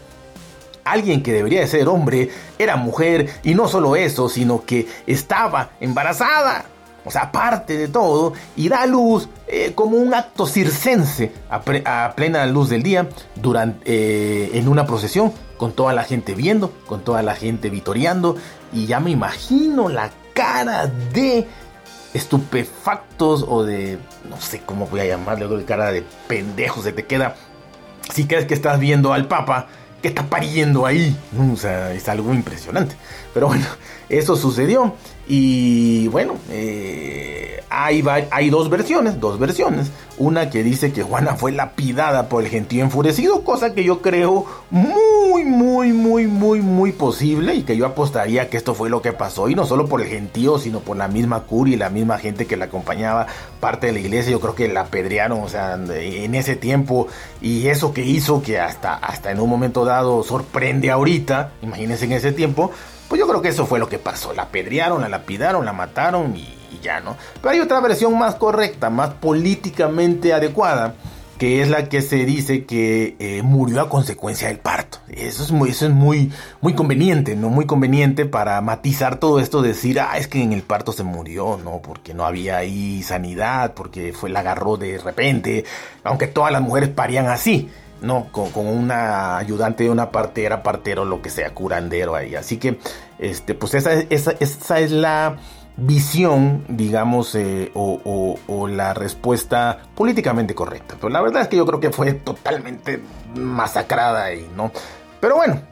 Alguien 0.84 1.22
que 1.22 1.32
debería 1.32 1.60
de 1.60 1.68
ser 1.68 1.86
hombre 1.88 2.28
era 2.58 2.74
mujer 2.74 3.28
y 3.44 3.54
no 3.54 3.68
solo 3.68 3.94
eso, 3.94 4.28
sino 4.28 4.64
que 4.64 4.88
estaba 5.06 5.70
embarazada. 5.78 6.64
O 7.04 7.10
sea, 7.10 7.22
aparte 7.22 7.76
de 7.76 7.88
todo, 7.88 8.32
y 8.56 8.68
da 8.68 8.86
luz 8.86 9.28
eh, 9.48 9.72
como 9.74 9.96
un 9.96 10.14
acto 10.14 10.46
circense 10.46 11.32
a, 11.50 12.12
plena 12.14 12.46
luz 12.46 12.68
del 12.68 12.82
día 12.82 13.08
durante, 13.34 13.80
eh, 13.86 14.50
en 14.54 14.68
una 14.68 14.86
procesión, 14.86 15.32
con 15.62 15.70
toda 15.70 15.92
la 15.92 16.02
gente 16.02 16.34
viendo, 16.34 16.72
con 16.88 17.04
toda 17.04 17.22
la 17.22 17.36
gente 17.36 17.70
vitoreando, 17.70 18.36
y 18.72 18.86
ya 18.86 18.98
me 18.98 19.12
imagino 19.12 19.88
la 19.88 20.10
cara 20.34 20.88
de 20.88 21.46
estupefactos 22.14 23.44
o 23.46 23.62
de, 23.62 23.96
no 24.28 24.40
sé 24.40 24.62
cómo 24.66 24.88
voy 24.88 24.98
a 24.98 25.04
llamarle, 25.04 25.46
de 25.46 25.64
cara 25.64 25.92
de 25.92 26.02
pendejo 26.26 26.82
se 26.82 26.90
te 26.90 27.04
queda. 27.04 27.36
Si 28.12 28.26
crees 28.26 28.46
que 28.46 28.54
estás 28.54 28.80
viendo 28.80 29.12
al 29.12 29.28
Papa, 29.28 29.68
que 30.02 30.08
está 30.08 30.24
pariendo 30.24 30.84
ahí. 30.84 31.16
O 31.52 31.56
sea, 31.56 31.92
es 31.92 32.08
algo 32.08 32.34
impresionante. 32.34 32.96
Pero 33.32 33.46
bueno, 33.46 33.64
eso 34.08 34.34
sucedió. 34.34 34.96
Y 35.28 36.08
bueno, 36.08 36.34
eh, 36.50 37.62
hay, 37.70 38.04
hay 38.30 38.50
dos 38.50 38.68
versiones, 38.68 39.20
dos 39.20 39.38
versiones. 39.38 39.90
Una 40.18 40.50
que 40.50 40.62
dice 40.62 40.92
que 40.92 41.02
Juana 41.02 41.36
fue 41.36 41.52
lapidada 41.52 42.28
por 42.28 42.44
el 42.44 42.50
gentío 42.50 42.84
enfurecido, 42.84 43.42
cosa 43.44 43.72
que 43.72 43.82
yo 43.82 44.02
creo 44.02 44.44
muy, 44.70 45.44
muy, 45.44 45.92
muy, 45.92 46.26
muy, 46.26 46.60
muy 46.60 46.92
posible 46.92 47.54
y 47.54 47.62
que 47.62 47.76
yo 47.76 47.86
apostaría 47.86 48.50
que 48.50 48.56
esto 48.56 48.74
fue 48.74 48.90
lo 48.90 49.00
que 49.00 49.12
pasó. 49.12 49.48
Y 49.48 49.54
no 49.54 49.64
solo 49.64 49.86
por 49.86 50.02
el 50.02 50.08
gentío, 50.08 50.58
sino 50.58 50.80
por 50.80 50.96
la 50.96 51.08
misma 51.08 51.44
curia 51.44 51.74
y 51.74 51.78
la 51.78 51.88
misma 51.88 52.18
gente 52.18 52.46
que 52.46 52.56
la 52.56 52.66
acompañaba, 52.66 53.26
parte 53.60 53.86
de 53.86 53.92
la 53.94 54.00
iglesia. 54.00 54.32
Yo 54.32 54.40
creo 54.40 54.54
que 54.54 54.68
la 54.68 54.82
apedrearon, 54.82 55.40
o 55.40 55.48
sea, 55.48 55.74
en 55.74 56.34
ese 56.34 56.56
tiempo. 56.56 57.06
Y 57.40 57.68
eso 57.68 57.94
que 57.94 58.04
hizo 58.04 58.42
que 58.42 58.58
hasta, 58.58 58.94
hasta 58.94 59.30
en 59.30 59.40
un 59.40 59.48
momento 59.48 59.84
dado 59.84 60.22
sorprende 60.24 60.90
ahorita, 60.90 61.52
imagínense 61.62 62.04
en 62.04 62.12
ese 62.12 62.32
tiempo, 62.32 62.70
pues 63.12 63.20
yo 63.20 63.28
creo 63.28 63.42
que 63.42 63.50
eso 63.50 63.66
fue 63.66 63.78
lo 63.78 63.90
que 63.90 63.98
pasó. 63.98 64.32
La 64.32 64.44
apedrearon, 64.44 65.02
la 65.02 65.08
lapidaron, 65.10 65.66
la 65.66 65.74
mataron 65.74 66.34
y, 66.34 66.48
ya, 66.82 67.00
¿no? 67.00 67.14
Pero 67.42 67.50
hay 67.50 67.60
otra 67.60 67.78
versión 67.80 68.18
más 68.18 68.36
correcta, 68.36 68.88
más 68.88 69.10
políticamente 69.10 70.32
adecuada, 70.32 70.94
que 71.36 71.60
es 71.60 71.68
la 71.68 71.90
que 71.90 72.00
se 72.00 72.24
dice 72.24 72.64
que 72.64 73.14
eh, 73.18 73.42
murió 73.42 73.82
a 73.82 73.90
consecuencia 73.90 74.48
del 74.48 74.60
parto. 74.60 74.96
Eso 75.08 75.42
es 75.42 75.52
muy, 75.52 75.68
eso 75.68 75.84
es 75.84 75.92
muy, 75.92 76.32
muy 76.62 76.72
conveniente, 76.72 77.36
¿no? 77.36 77.50
Muy 77.50 77.66
conveniente 77.66 78.24
para 78.24 78.58
matizar 78.62 79.16
todo 79.16 79.40
esto, 79.40 79.60
decir, 79.60 80.00
ah, 80.00 80.16
es 80.16 80.26
que 80.26 80.42
en 80.42 80.54
el 80.54 80.62
parto 80.62 80.92
se 80.92 81.02
murió, 81.02 81.60
¿no? 81.62 81.82
Porque 81.82 82.14
no 82.14 82.24
había 82.24 82.56
ahí 82.56 83.02
sanidad, 83.02 83.74
porque 83.74 84.14
fue, 84.14 84.30
la 84.30 84.40
agarró 84.40 84.78
de 84.78 84.96
repente, 84.96 85.66
aunque 86.02 86.28
todas 86.28 86.50
las 86.50 86.62
mujeres 86.62 86.88
parían 86.88 87.26
así. 87.26 87.68
No, 88.02 88.28
con, 88.32 88.50
una 88.54 89.38
ayudante 89.38 89.84
de 89.84 89.90
una 89.90 90.10
partera, 90.10 90.62
partero, 90.62 91.04
lo 91.04 91.22
que 91.22 91.30
sea, 91.30 91.54
curandero 91.54 92.14
ahí. 92.14 92.34
Así 92.34 92.58
que, 92.58 92.78
este, 93.18 93.54
pues 93.54 93.74
esa, 93.74 93.92
esa, 93.92 94.32
esa 94.40 94.80
es 94.80 94.90
la 94.90 95.36
visión, 95.76 96.64
digamos, 96.68 97.34
eh, 97.34 97.70
o, 97.74 98.38
o, 98.46 98.68
la 98.68 98.92
respuesta 98.92 99.78
políticamente 99.94 100.54
correcta. 100.54 100.96
Pero 100.96 101.08
la 101.08 101.20
verdad 101.20 101.42
es 101.42 101.48
que 101.48 101.56
yo 101.56 101.64
creo 101.64 101.80
que 101.80 101.90
fue 101.90 102.12
totalmente 102.12 103.00
masacrada 103.36 104.24
ahí, 104.24 104.50
¿no? 104.56 104.72
Pero 105.20 105.36
bueno, 105.36 105.62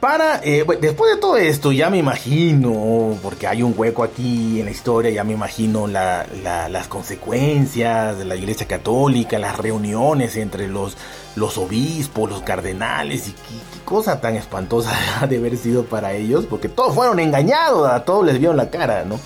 para, 0.00 0.40
eh, 0.44 0.64
después 0.80 1.14
de 1.14 1.20
todo 1.20 1.36
esto, 1.36 1.72
ya 1.72 1.90
me 1.90 1.98
imagino, 1.98 3.16
porque 3.20 3.48
hay 3.48 3.64
un 3.64 3.74
hueco 3.76 4.04
aquí 4.04 4.60
en 4.60 4.66
la 4.66 4.70
historia, 4.70 5.10
ya 5.10 5.24
me 5.24 5.32
imagino 5.32 5.88
las 5.88 6.88
consecuencias 6.88 8.16
de 8.16 8.24
la 8.24 8.36
Iglesia 8.36 8.68
Católica, 8.68 9.40
las 9.40 9.58
reuniones 9.58 10.36
entre 10.36 10.68
los, 10.68 10.96
los 11.34 11.58
obispos, 11.58 12.30
los 12.30 12.42
cardenales, 12.42 13.28
y 13.28 13.32
qué, 13.32 13.80
cosa 13.84 14.20
tan 14.20 14.36
espantosa 14.36 14.92
ha 15.20 15.26
de 15.26 15.38
haber 15.38 15.56
sido 15.56 15.84
para 15.84 16.12
ellos, 16.12 16.46
porque 16.46 16.68
todos 16.68 16.94
fueron 16.94 17.18
engañados, 17.18 17.90
a 17.90 18.04
todos 18.04 18.24
les 18.24 18.38
vieron 18.38 18.56
la 18.56 18.70
cara, 18.70 19.04
¿no? 19.04 19.18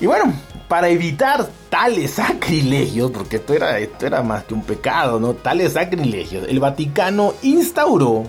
Y 0.00 0.06
bueno, 0.06 0.32
para 0.66 0.88
evitar 0.88 1.48
tales 1.70 2.12
sacrilegios, 2.12 3.12
porque 3.12 3.36
esto 3.36 3.54
era, 3.54 3.78
esto 3.78 4.04
era 4.04 4.22
más 4.22 4.44
que 4.44 4.54
un 4.54 4.62
pecado, 4.62 5.20
¿no? 5.20 5.34
Tales 5.34 5.74
sacrilegios, 5.74 6.48
el 6.48 6.58
Vaticano 6.58 7.34
instauró 7.42 8.24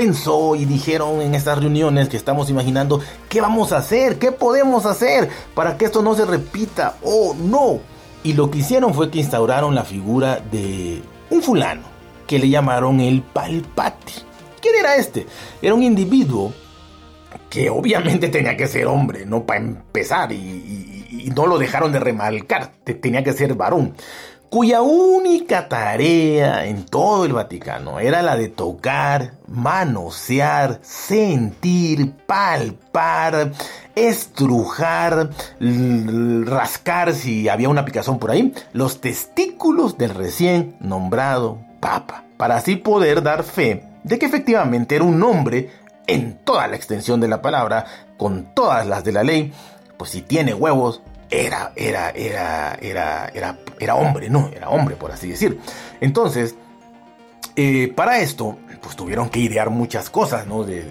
pensó 0.00 0.56
y 0.56 0.64
dijeron 0.64 1.20
en 1.20 1.34
estas 1.34 1.58
reuniones 1.58 2.08
que 2.08 2.16
estamos 2.16 2.48
imaginando, 2.48 3.02
¿qué 3.28 3.42
vamos 3.42 3.70
a 3.72 3.76
hacer? 3.76 4.18
¿Qué 4.18 4.32
podemos 4.32 4.86
hacer 4.86 5.28
para 5.54 5.76
que 5.76 5.84
esto 5.84 6.00
no 6.00 6.14
se 6.14 6.24
repita? 6.24 6.96
¡Oh, 7.02 7.36
no! 7.38 7.80
Y 8.24 8.32
lo 8.32 8.50
que 8.50 8.60
hicieron 8.60 8.94
fue 8.94 9.10
que 9.10 9.18
instauraron 9.18 9.74
la 9.74 9.84
figura 9.84 10.40
de 10.40 11.02
un 11.28 11.42
fulano, 11.42 11.82
que 12.26 12.38
le 12.38 12.48
llamaron 12.48 12.98
el 13.00 13.20
Palpati. 13.20 14.14
¿Quién 14.62 14.74
era 14.76 14.96
este? 14.96 15.26
Era 15.60 15.74
un 15.74 15.82
individuo 15.82 16.50
que 17.50 17.68
obviamente 17.68 18.30
tenía 18.30 18.56
que 18.56 18.68
ser 18.68 18.86
hombre, 18.86 19.26
no 19.26 19.44
para 19.44 19.60
empezar, 19.60 20.32
y, 20.32 20.36
y, 20.36 21.30
no 21.36 21.46
lo 21.46 21.58
dejaron 21.58 21.92
de 21.92 22.00
remarcar, 22.00 22.72
tenía 23.02 23.22
que 23.22 23.34
ser 23.34 23.52
varón 23.54 23.94
cuya 24.50 24.82
única 24.82 25.68
tarea 25.68 26.66
en 26.66 26.84
todo 26.84 27.24
el 27.24 27.32
Vaticano 27.32 28.00
era 28.00 28.20
la 28.20 28.36
de 28.36 28.48
tocar, 28.48 29.34
manosear, 29.46 30.80
sentir, 30.82 32.12
palpar, 32.26 33.52
estrujar, 33.94 35.30
rascar 35.60 37.14
si 37.14 37.48
había 37.48 37.68
una 37.68 37.84
picazón 37.84 38.18
por 38.18 38.32
ahí, 38.32 38.52
los 38.72 39.00
testículos 39.00 39.96
del 39.96 40.14
recién 40.14 40.76
nombrado 40.80 41.58
Papa, 41.78 42.24
para 42.36 42.56
así 42.56 42.74
poder 42.74 43.22
dar 43.22 43.44
fe 43.44 43.84
de 44.02 44.18
que 44.18 44.26
efectivamente 44.26 44.96
era 44.96 45.04
un 45.04 45.22
hombre 45.22 45.70
en 46.08 46.38
toda 46.44 46.66
la 46.66 46.74
extensión 46.74 47.20
de 47.20 47.28
la 47.28 47.40
palabra, 47.40 47.86
con 48.16 48.52
todas 48.52 48.84
las 48.84 49.04
de 49.04 49.12
la 49.12 49.22
ley, 49.22 49.52
pues 49.96 50.10
si 50.10 50.22
tiene 50.22 50.54
huevos, 50.54 51.02
era, 51.30 51.72
era, 51.76 52.10
era, 52.10 52.74
era, 52.80 53.28
era, 53.32 53.58
era 53.78 53.94
hombre, 53.94 54.28
¿no? 54.28 54.50
Era 54.54 54.68
hombre, 54.68 54.96
por 54.96 55.12
así 55.12 55.28
decir. 55.28 55.60
Entonces, 56.00 56.56
eh, 57.56 57.92
para 57.94 58.18
esto, 58.18 58.58
pues 58.80 58.96
tuvieron 58.96 59.28
que 59.28 59.40
idear 59.40 59.70
muchas 59.70 60.10
cosas, 60.10 60.46
¿no? 60.46 60.64
De, 60.64 60.86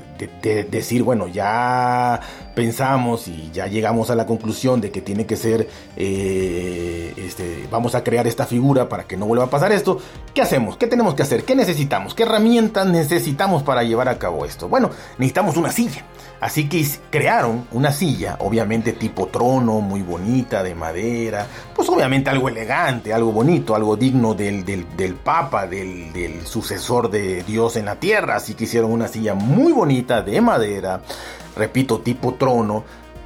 decir, 0.69 1.03
bueno, 1.03 1.27
ya 1.27 2.19
pensamos 2.55 3.27
y 3.27 3.49
ya 3.51 3.67
llegamos 3.67 4.09
a 4.09 4.15
la 4.15 4.25
conclusión 4.25 4.81
de 4.81 4.91
que 4.91 5.01
tiene 5.01 5.25
que 5.25 5.35
ser, 5.35 5.67
eh, 5.95 7.13
este, 7.17 7.67
vamos 7.71 7.95
a 7.95 8.03
crear 8.03 8.27
esta 8.27 8.45
figura 8.45 8.89
para 8.89 9.05
que 9.05 9.17
no 9.17 9.25
vuelva 9.25 9.45
a 9.45 9.49
pasar 9.49 9.71
esto. 9.71 9.99
¿Qué 10.33 10.41
hacemos? 10.41 10.77
¿Qué 10.77 10.87
tenemos 10.87 11.15
que 11.15 11.23
hacer? 11.23 11.43
¿Qué 11.43 11.55
necesitamos? 11.55 12.13
¿Qué 12.13 12.23
herramientas 12.23 12.85
necesitamos 12.85 13.63
para 13.63 13.83
llevar 13.83 14.09
a 14.09 14.19
cabo 14.19 14.45
esto? 14.45 14.67
Bueno, 14.69 14.91
necesitamos 15.17 15.57
una 15.57 15.71
silla. 15.71 16.05
Así 16.41 16.69
que 16.69 16.87
crearon 17.09 17.67
una 17.71 17.91
silla, 17.91 18.37
obviamente 18.39 18.93
tipo 18.93 19.27
trono, 19.27 19.81
muy 19.81 20.01
bonita, 20.01 20.63
de 20.63 20.73
madera, 20.73 21.47
pues 21.89 21.97
obviamente 21.97 22.29
algo 22.29 22.49
elegante, 22.49 23.11
algo 23.13 23.31
bonito, 23.31 23.73
algo 23.73 23.95
digno 23.97 24.35
del, 24.35 24.63
del, 24.63 25.15
Papa, 25.15 25.65
del, 25.65 26.13
del, 26.13 26.45
sucesor 26.45 27.09
de 27.09 27.41
Dios 27.41 27.77
en 27.77 27.85
la 27.85 27.95
tierra. 27.95 28.35
Así 28.35 28.53
que 28.53 28.65
hicieron 28.65 28.91
una 28.91 29.07
silla 29.07 29.33
muy 29.33 29.71
bonita 29.71 30.21
de 30.21 30.39
madera, 30.39 31.01
repito, 31.55 31.99
tipo 32.01 32.35
trono, 32.35 32.83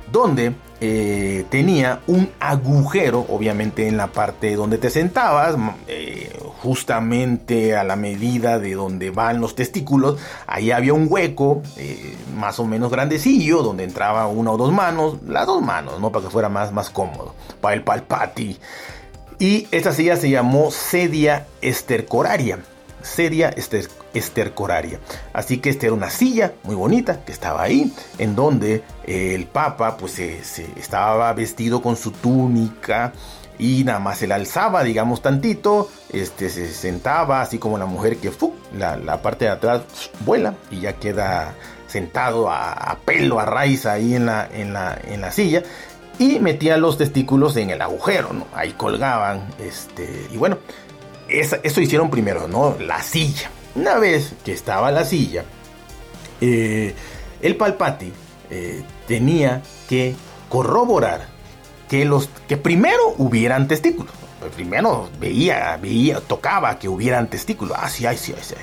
donde 0.09 0.53
eh, 0.79 1.45
tenía 1.49 1.99
un 2.07 2.29
agujero, 2.39 3.25
obviamente 3.27 3.85
en 3.85 3.97
la 3.97 4.07
parte 4.07 4.55
donde 4.55 4.77
te 4.77 4.89
sentabas, 4.89 5.57
eh, 5.89 6.31
justamente 6.63 7.75
a 7.75 7.83
la 7.83 7.97
medida 7.97 8.57
de 8.57 8.73
donde 8.73 9.11
van 9.11 9.41
los 9.41 9.53
testículos, 9.53 10.17
ahí 10.47 10.71
había 10.71 10.93
un 10.93 11.07
hueco 11.09 11.61
eh, 11.75 12.15
más 12.35 12.57
o 12.59 12.65
menos 12.65 12.89
grandecillo, 12.89 13.61
donde 13.61 13.83
entraba 13.83 14.27
una 14.27 14.51
o 14.51 14.57
dos 14.57 14.71
manos, 14.71 15.17
las 15.27 15.45
dos 15.45 15.61
manos, 15.61 15.99
¿no? 15.99 16.11
Para 16.11 16.25
que 16.25 16.31
fuera 16.31 16.47
más, 16.47 16.71
más 16.71 16.89
cómodo, 16.89 17.35
para 17.59 17.75
el 17.75 17.83
palpati. 17.83 18.57
Y 19.39 19.67
esta 19.71 19.91
silla 19.91 20.15
se 20.15 20.29
llamó 20.29 20.71
sedia 20.71 21.47
estercoraria. 21.61 22.59
Sedia 23.01 23.49
estercoraria 23.49 24.03
estercoraria. 24.13 24.99
Así 25.33 25.57
que 25.57 25.69
esta 25.69 25.87
era 25.87 25.95
una 25.95 26.09
silla 26.09 26.53
muy 26.63 26.75
bonita 26.75 27.23
que 27.25 27.31
estaba 27.31 27.63
ahí, 27.63 27.91
en 28.17 28.35
donde 28.35 28.83
el 29.05 29.45
Papa 29.47 29.97
pues 29.97 30.13
se, 30.13 30.39
estaba 30.77 31.33
vestido 31.33 31.81
con 31.81 31.95
su 31.95 32.11
túnica 32.11 33.13
y 33.59 33.83
nada 33.83 33.99
más 33.99 34.17
se 34.17 34.27
la 34.27 34.35
alzaba, 34.35 34.83
digamos, 34.83 35.21
tantito, 35.21 35.89
este, 36.11 36.49
se 36.49 36.71
sentaba, 36.71 37.41
así 37.41 37.57
como 37.59 37.77
la 37.77 37.85
mujer 37.85 38.17
que 38.17 38.31
la, 38.77 39.21
parte 39.21 39.45
de 39.45 39.51
atrás 39.51 39.81
vuela 40.25 40.55
y 40.71 40.81
ya 40.81 40.93
queda 40.93 41.53
sentado 41.87 42.49
a, 42.49 42.97
pelo, 43.05 43.39
a 43.39 43.45
raíz 43.45 43.85
ahí 43.85 44.15
en 44.15 44.25
la, 44.25 44.49
en 44.51 44.73
la, 44.73 44.99
en 45.07 45.21
la 45.21 45.31
silla 45.31 45.63
y 46.19 46.39
metía 46.39 46.77
los 46.77 46.97
testículos 46.97 47.55
en 47.57 47.69
el 47.69 47.81
agujero, 47.81 48.33
¿no? 48.33 48.47
Ahí 48.53 48.71
colgaban, 48.73 49.47
este, 49.59 50.27
y 50.31 50.37
bueno, 50.37 50.57
eso 51.27 51.81
hicieron 51.81 52.09
primero, 52.09 52.47
¿no? 52.47 52.75
La 52.79 53.01
silla. 53.01 53.49
Una 53.75 53.97
vez 53.97 54.33
que 54.45 54.53
estaba 54.53 54.91
la 54.91 55.03
silla, 55.03 55.43
eh, 56.41 56.93
el 57.41 57.55
Palpati 57.55 58.11
eh, 58.49 58.83
tenía 59.07 59.63
que 59.89 60.15
corroborar 60.49 61.32
que, 61.89 62.05
los, 62.05 62.29
que 62.47 62.57
primero 62.57 63.13
hubieran 63.17 63.67
testículos. 63.67 64.13
Primero 64.55 65.09
veía, 65.19 65.77
veía, 65.81 66.19
tocaba 66.19 66.77
que 66.77 66.89
hubieran 66.89 67.27
testículos. 67.29 67.77
Ah, 67.79 67.89
sí, 67.89 68.05
sí, 68.17 68.33
sí. 68.41 68.55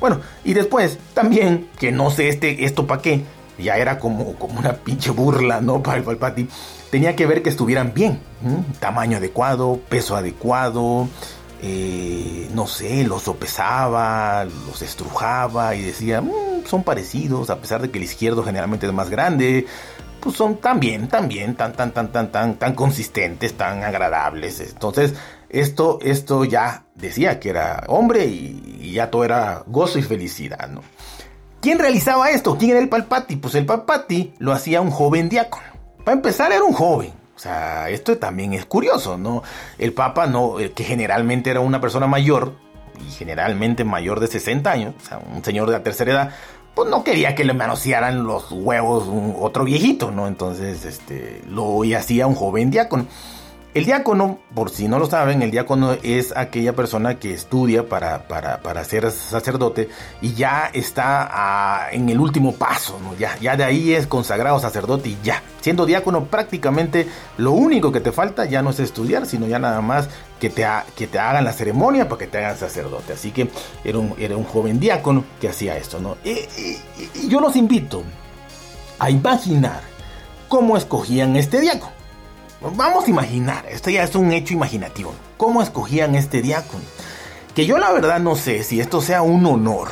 Bueno, 0.00 0.20
y 0.44 0.54
después 0.54 0.98
también, 1.12 1.68
que 1.78 1.92
no 1.92 2.10
sé 2.10 2.28
este, 2.28 2.64
esto 2.64 2.86
para 2.86 3.02
qué, 3.02 3.24
ya 3.58 3.76
era 3.76 3.98
como, 3.98 4.34
como 4.36 4.58
una 4.58 4.74
pinche 4.74 5.10
burla, 5.10 5.60
¿no? 5.60 5.82
Para 5.82 5.98
el 5.98 6.04
Palpati. 6.04 6.48
Tenía 6.90 7.14
que 7.14 7.26
ver 7.26 7.42
que 7.42 7.50
estuvieran 7.50 7.92
bien. 7.92 8.20
Tamaño 8.80 9.18
adecuado, 9.18 9.78
peso 9.88 10.16
adecuado, 10.16 11.08
eh, 11.60 12.48
no 12.54 12.66
sé, 12.66 13.04
los 13.04 13.24
sopesaba, 13.24 14.44
los 14.44 14.80
estrujaba 14.80 15.74
y 15.74 15.82
decía, 15.82 16.20
mm, 16.20 16.64
son 16.66 16.84
parecidos, 16.84 17.50
a 17.50 17.58
pesar 17.58 17.82
de 17.82 17.90
que 17.90 17.98
el 17.98 18.04
izquierdo 18.04 18.44
generalmente 18.44 18.86
es 18.86 18.92
más 18.92 19.10
grande, 19.10 19.66
pues 20.20 20.36
son 20.36 20.56
tan 20.58 20.80
bien, 20.80 21.08
tan 21.08 21.28
tan, 21.28 21.72
tan, 21.72 21.92
tan, 21.92 22.32
tan, 22.32 22.54
tan, 22.56 22.74
consistentes, 22.74 23.54
tan 23.54 23.82
agradables. 23.84 24.60
Entonces, 24.60 25.14
esto, 25.48 25.98
esto 26.02 26.44
ya 26.44 26.84
decía 26.94 27.40
que 27.40 27.50
era 27.50 27.84
hombre 27.88 28.26
y, 28.26 28.92
ya 28.92 29.10
todo 29.10 29.24
era 29.24 29.62
gozo 29.66 29.98
y 29.98 30.02
felicidad, 30.02 30.68
¿no? 30.68 30.82
¿Quién 31.60 31.78
realizaba 31.78 32.30
esto? 32.30 32.56
¿Quién 32.56 32.72
era 32.72 32.80
el 32.80 32.88
Palpati? 32.88 33.36
Pues 33.36 33.54
el 33.54 33.66
Palpati 33.66 34.34
lo 34.38 34.52
hacía 34.52 34.80
un 34.80 34.90
joven 34.90 35.28
diácono. 35.28 35.66
Para 36.04 36.16
empezar, 36.16 36.52
era 36.52 36.64
un 36.64 36.72
joven. 36.72 37.12
O 37.36 37.38
sea, 37.38 37.88
esto 37.90 38.16
también 38.18 38.54
es 38.54 38.64
curioso, 38.64 39.16
¿no? 39.16 39.42
El 39.78 39.92
Papa, 39.92 40.26
no, 40.26 40.56
que 40.74 40.84
generalmente 40.84 41.50
era 41.50 41.60
una 41.60 41.80
persona 41.80 42.06
mayor, 42.06 42.54
y 43.06 43.10
generalmente 43.10 43.84
mayor 43.84 44.20
de 44.20 44.26
60 44.26 44.70
años, 44.70 44.94
o 45.00 45.06
sea, 45.06 45.18
un 45.18 45.44
señor 45.44 45.66
de 45.66 45.72
la 45.72 45.82
tercera 45.82 46.12
edad, 46.12 46.30
pues 46.78 46.90
no 46.90 47.02
quería 47.02 47.34
que 47.34 47.42
le 47.42 47.54
manosearan 47.54 48.22
los 48.22 48.52
huevos 48.52 49.08
un, 49.08 49.34
otro 49.40 49.64
viejito, 49.64 50.12
¿no? 50.12 50.28
Entonces, 50.28 50.84
este, 50.84 51.42
lo 51.48 51.82
hacía 51.96 52.28
un 52.28 52.36
joven 52.36 52.70
diácono. 52.70 53.06
El 53.74 53.84
diácono, 53.84 54.38
por 54.54 54.70
si 54.70 54.88
no 54.88 54.98
lo 54.98 55.06
saben, 55.06 55.42
el 55.42 55.50
diácono 55.50 55.92
es 56.02 56.34
aquella 56.34 56.74
persona 56.74 57.18
que 57.18 57.34
estudia 57.34 57.86
para, 57.86 58.26
para, 58.26 58.84
ser 58.84 59.10
sacerdote 59.10 59.90
y 60.22 60.32
ya 60.32 60.70
está 60.72 61.28
ah, 61.30 61.88
en 61.92 62.08
el 62.08 62.18
último 62.18 62.54
paso, 62.54 62.98
¿no? 63.02 63.14
ya, 63.16 63.36
ya 63.38 63.56
de 63.56 63.64
ahí 63.64 63.92
es 63.92 64.06
consagrado 64.06 64.58
sacerdote 64.58 65.10
y 65.10 65.18
ya. 65.22 65.42
Siendo 65.60 65.84
diácono 65.84 66.24
prácticamente 66.24 67.08
lo 67.36 67.52
único 67.52 67.92
que 67.92 68.00
te 68.00 68.10
falta 68.10 68.46
ya 68.46 68.62
no 68.62 68.70
es 68.70 68.80
estudiar, 68.80 69.26
sino 69.26 69.46
ya 69.46 69.58
nada 69.58 69.82
más 69.82 70.08
que 70.40 70.48
te, 70.48 70.66
que 70.96 71.06
te 71.06 71.18
hagan 71.18 71.44
la 71.44 71.52
ceremonia 71.52 72.08
para 72.08 72.20
que 72.20 72.26
te 72.26 72.38
hagan 72.38 72.56
sacerdote. 72.56 73.12
Así 73.12 73.32
que 73.32 73.50
era 73.84 73.98
un, 73.98 74.14
era 74.18 74.34
un 74.36 74.44
joven 74.44 74.80
diácono 74.80 75.24
que 75.40 75.48
hacía 75.48 75.76
esto. 75.76 76.00
¿no? 76.00 76.16
y 76.24 77.28
yo 77.28 77.38
los 77.38 77.54
invito 77.54 78.02
a 78.98 79.10
imaginar 79.10 79.82
cómo 80.48 80.78
escogían 80.78 81.36
este 81.36 81.60
diácono. 81.60 81.97
Vamos 82.60 83.06
a 83.06 83.10
imaginar, 83.10 83.66
esto 83.70 83.88
ya 83.88 84.02
es 84.02 84.14
un 84.16 84.32
hecho 84.32 84.52
imaginativo. 84.52 85.14
¿Cómo 85.36 85.62
escogían 85.62 86.16
este 86.16 86.42
diácono? 86.42 86.82
Que 87.54 87.66
yo 87.66 87.78
la 87.78 87.92
verdad 87.92 88.18
no 88.18 88.34
sé 88.34 88.64
si 88.64 88.80
esto 88.80 89.00
sea 89.00 89.22
un 89.22 89.46
honor. 89.46 89.88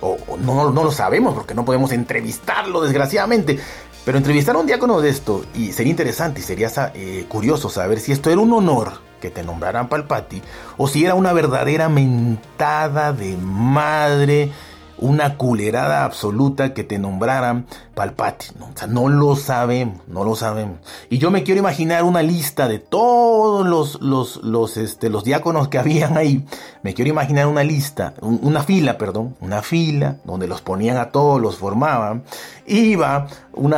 O, 0.00 0.18
no, 0.38 0.70
no, 0.70 0.82
lo 0.82 0.90
sabemos 0.90 1.32
porque 1.32 1.54
no 1.54 1.64
podemos 1.64 1.92
entrevistarlo 1.92 2.80
desgraciadamente. 2.80 3.60
Pero 4.04 4.18
entrevistar 4.18 4.56
a 4.56 4.58
un 4.58 4.66
diácono 4.66 5.00
de 5.00 5.10
esto 5.10 5.44
y 5.54 5.72
sería 5.72 5.92
interesante 5.92 6.40
y 6.40 6.42
sería 6.42 6.70
eh, 6.94 7.24
curioso 7.28 7.68
saber 7.68 8.00
si 8.00 8.10
esto 8.10 8.30
era 8.30 8.40
un 8.40 8.52
honor 8.52 8.94
que 9.20 9.30
te 9.30 9.44
nombraran 9.44 9.88
Palpati 9.88 10.42
o 10.76 10.88
si 10.88 11.04
era 11.04 11.14
una 11.14 11.32
verdadera 11.32 11.88
mentada 11.88 13.12
de 13.12 13.36
madre 13.36 14.50
una 14.98 15.36
culerada 15.36 16.04
absoluta 16.04 16.74
que 16.74 16.84
te 16.84 16.98
nombraran 16.98 17.66
Palpati. 17.94 18.46
¿no? 18.58 18.66
O 18.66 18.76
sea, 18.76 18.86
no 18.86 19.08
lo 19.08 19.36
sabemos, 19.36 20.00
no 20.06 20.24
lo 20.24 20.36
sabemos. 20.36 20.78
Y 21.10 21.18
yo 21.18 21.30
me 21.30 21.42
quiero 21.42 21.60
imaginar 21.60 22.04
una 22.04 22.22
lista 22.22 22.68
de 22.68 22.78
todos 22.78 23.66
los, 23.66 24.00
los, 24.00 24.42
los, 24.44 24.76
este, 24.76 25.10
los 25.10 25.24
diáconos 25.24 25.68
que 25.68 25.78
habían 25.78 26.16
ahí. 26.16 26.44
Me 26.82 26.94
quiero 26.94 27.10
imaginar 27.10 27.46
una 27.46 27.64
lista, 27.64 28.14
una 28.20 28.62
fila, 28.62 28.98
perdón, 28.98 29.36
una 29.40 29.62
fila 29.62 30.16
donde 30.24 30.46
los 30.46 30.60
ponían 30.60 30.96
a 30.96 31.10
todos, 31.10 31.40
los 31.40 31.56
formaban. 31.56 32.22
Iba 32.66 33.26
un, 33.52 33.74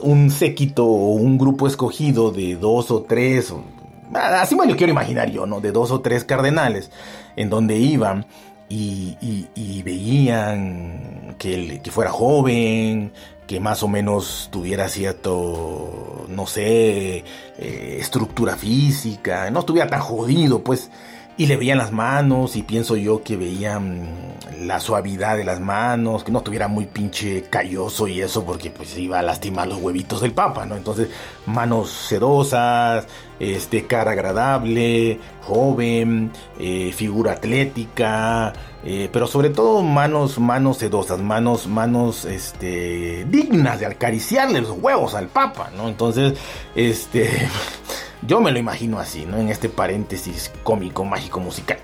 un 0.00 0.30
séquito 0.30 0.86
o 0.86 1.14
un 1.14 1.38
grupo 1.38 1.66
escogido 1.66 2.30
de 2.30 2.56
dos 2.56 2.90
o 2.90 3.02
tres, 3.02 3.52
así 4.14 4.54
me 4.54 4.66
lo 4.66 4.76
quiero 4.76 4.92
imaginar 4.92 5.30
yo, 5.30 5.46
¿no? 5.46 5.60
De 5.60 5.72
dos 5.72 5.90
o 5.90 6.00
tres 6.00 6.24
cardenales, 6.24 6.90
en 7.36 7.50
donde 7.50 7.76
iban 7.76 8.26
y, 8.68 9.82
veían 9.84 11.36
que, 11.38 11.80
que 11.82 11.90
fuera 11.90 12.10
joven, 12.10 13.12
que 13.46 13.60
más 13.60 13.82
o 13.82 13.88
menos 13.88 14.48
tuviera 14.50 14.88
cierto, 14.88 16.26
no 16.28 16.46
sé, 16.46 17.24
eh, 17.58 17.98
estructura 18.00 18.56
física, 18.56 19.50
no 19.50 19.60
estuviera 19.60 19.88
tan 19.88 20.00
jodido, 20.00 20.62
pues 20.64 20.90
y 21.38 21.46
le 21.46 21.56
veían 21.56 21.78
las 21.78 21.92
manos 21.92 22.56
y 22.56 22.62
pienso 22.62 22.96
yo 22.96 23.22
que 23.22 23.36
veían 23.36 24.36
la 24.62 24.80
suavidad 24.80 25.36
de 25.36 25.44
las 25.44 25.60
manos, 25.60 26.24
que 26.24 26.32
no 26.32 26.38
estuviera 26.38 26.66
muy 26.66 26.86
pinche 26.86 27.42
calloso 27.42 28.08
y 28.08 28.20
eso 28.22 28.44
porque 28.44 28.70
pues 28.70 28.96
iba 28.96 29.18
a 29.18 29.22
lastimar 29.22 29.68
los 29.68 29.78
huevitos 29.78 30.22
del 30.22 30.32
papa, 30.32 30.64
¿no? 30.64 30.76
Entonces, 30.76 31.08
manos 31.44 31.90
sedosas, 31.90 33.06
este, 33.38 33.86
cara 33.86 34.12
agradable, 34.12 35.20
joven, 35.42 36.30
eh, 36.58 36.92
figura 36.94 37.32
atlética, 37.32 38.54
eh, 38.82 39.10
pero 39.12 39.26
sobre 39.26 39.50
todo 39.50 39.82
manos, 39.82 40.38
manos 40.38 40.78
sedosas, 40.78 41.20
manos, 41.20 41.66
manos, 41.66 42.24
este, 42.24 43.26
dignas 43.28 43.80
de 43.80 43.86
acariciarle 43.86 44.62
los 44.62 44.70
huevos 44.70 45.14
al 45.14 45.28
papa, 45.28 45.70
¿no? 45.76 45.88
Entonces, 45.88 46.34
este... 46.74 47.48
Yo 48.26 48.40
me 48.40 48.50
lo 48.50 48.58
imagino 48.58 48.98
así, 48.98 49.24
¿no? 49.24 49.38
En 49.38 49.48
este 49.48 49.68
paréntesis 49.68 50.50
cómico, 50.64 51.04
mágico, 51.04 51.40
musical. 51.40 51.78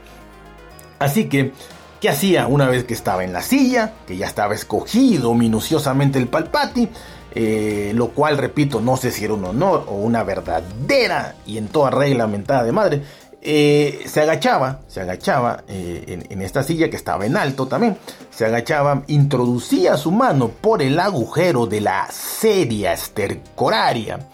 Así 0.98 1.28
que, 1.28 1.52
¿qué 2.00 2.08
hacía 2.08 2.46
una 2.46 2.68
vez 2.68 2.84
que 2.84 2.94
estaba 2.94 3.22
en 3.22 3.32
la 3.32 3.42
silla? 3.42 3.94
Que 4.06 4.16
ya 4.16 4.26
estaba 4.26 4.54
escogido 4.54 5.34
minuciosamente 5.34 6.18
el 6.18 6.28
palpati. 6.28 6.88
Eh, 7.34 7.92
lo 7.94 8.08
cual, 8.08 8.38
repito, 8.38 8.80
no 8.80 8.96
sé 8.96 9.10
si 9.10 9.24
era 9.24 9.34
un 9.34 9.44
honor 9.44 9.86
o 9.88 9.94
una 9.94 10.22
verdadera 10.22 11.36
y 11.46 11.58
en 11.58 11.68
toda 11.68 11.90
regla 11.90 12.26
mentada 12.26 12.64
de 12.64 12.72
madre. 12.72 13.02
Eh, 13.40 14.02
se 14.06 14.20
agachaba, 14.20 14.80
se 14.86 15.00
agachaba 15.00 15.64
eh, 15.66 16.26
en, 16.28 16.42
esta 16.42 16.62
silla 16.62 16.90
que 16.90 16.96
estaba 16.96 17.26
en 17.26 17.36
alto 17.36 17.66
también, 17.66 17.96
se 18.30 18.44
agachaba, 18.44 19.02
introducía 19.08 19.96
su 19.96 20.12
mano 20.12 20.48
por 20.48 20.80
el 20.80 21.00
agujero 21.00 21.66
de 21.66 21.80
la 21.80 22.06
sedia 22.12 22.92
estercoraria 22.92 24.28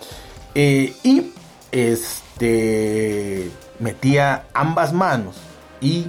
y 0.55 1.33
este 1.73 3.51
metía 3.79 4.47
ambas 4.55 4.93
manos 4.93 5.37
y 5.81 6.07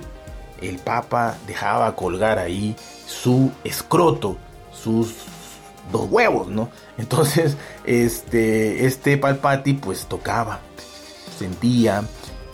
el 0.62 0.78
Papa 0.80 1.38
dejaba 1.48 1.96
colgar 1.96 2.40
ahí 2.40 2.76
su 3.08 3.52
escroto, 3.64 4.38
sus 4.72 5.14
dos 5.92 6.08
huevos, 6.10 6.48
¿no? 6.48 6.70
Entonces, 6.98 7.56
este, 7.86 8.86
este 8.86 9.18
Palpati 9.18 9.74
pues 9.74 10.06
tocaba, 10.06 10.60
sentía, 11.38 12.04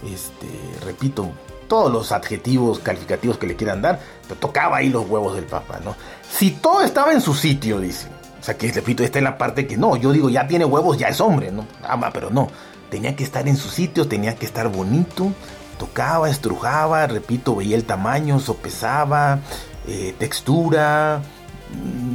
este, 0.06 0.48
repito, 0.86 1.32
todos 1.68 1.92
los 1.92 2.12
adjetivos 2.12 2.80
calificativos 2.80 3.38
que 3.38 3.48
le 3.48 3.56
quieran 3.56 3.82
dar, 3.82 4.00
pero 4.28 4.40
tocaba 4.40 4.78
ahí 4.78 4.90
los 4.90 5.10
huevos 5.10 5.36
del 5.36 5.46
Papa, 5.46 5.80
¿no? 5.84 5.96
Si 6.30 6.52
todo 6.52 6.84
estaba 6.84 7.12
en 7.12 7.22
su 7.22 7.34
sitio, 7.34 7.80
dice. 7.80 8.08
O 8.40 8.44
sea, 8.46 8.56
que 8.56 8.72
repito, 8.72 9.04
esta 9.04 9.18
es 9.18 9.24
la 9.24 9.40
parte 9.40 9.66
que 9.66 9.76
no, 9.76 9.96
yo 9.96 10.12
digo, 10.12 10.30
ya 10.30 10.48
tiene 10.48 10.66
huevos, 10.66 11.00
ya 11.00 11.08
es 11.08 11.20
hombre, 11.20 11.52
¿no? 11.52 11.66
ama 11.84 12.12
pero 12.14 12.30
no 12.30 12.48
tenía 12.90 13.16
que 13.16 13.24
estar 13.24 13.48
en 13.48 13.58
su 13.58 13.70
sitio, 13.70 14.08
tenía 14.08 14.36
que 14.36 14.46
estar 14.46 14.70
bonito, 14.70 15.32
tocaba, 15.78 16.30
estrujaba, 16.30 17.08
repito, 17.08 17.56
veía 17.56 17.76
el 17.76 17.84
tamaño, 17.84 18.40
sopesaba, 18.40 19.40
eh, 19.88 20.16
textura, 20.18 21.22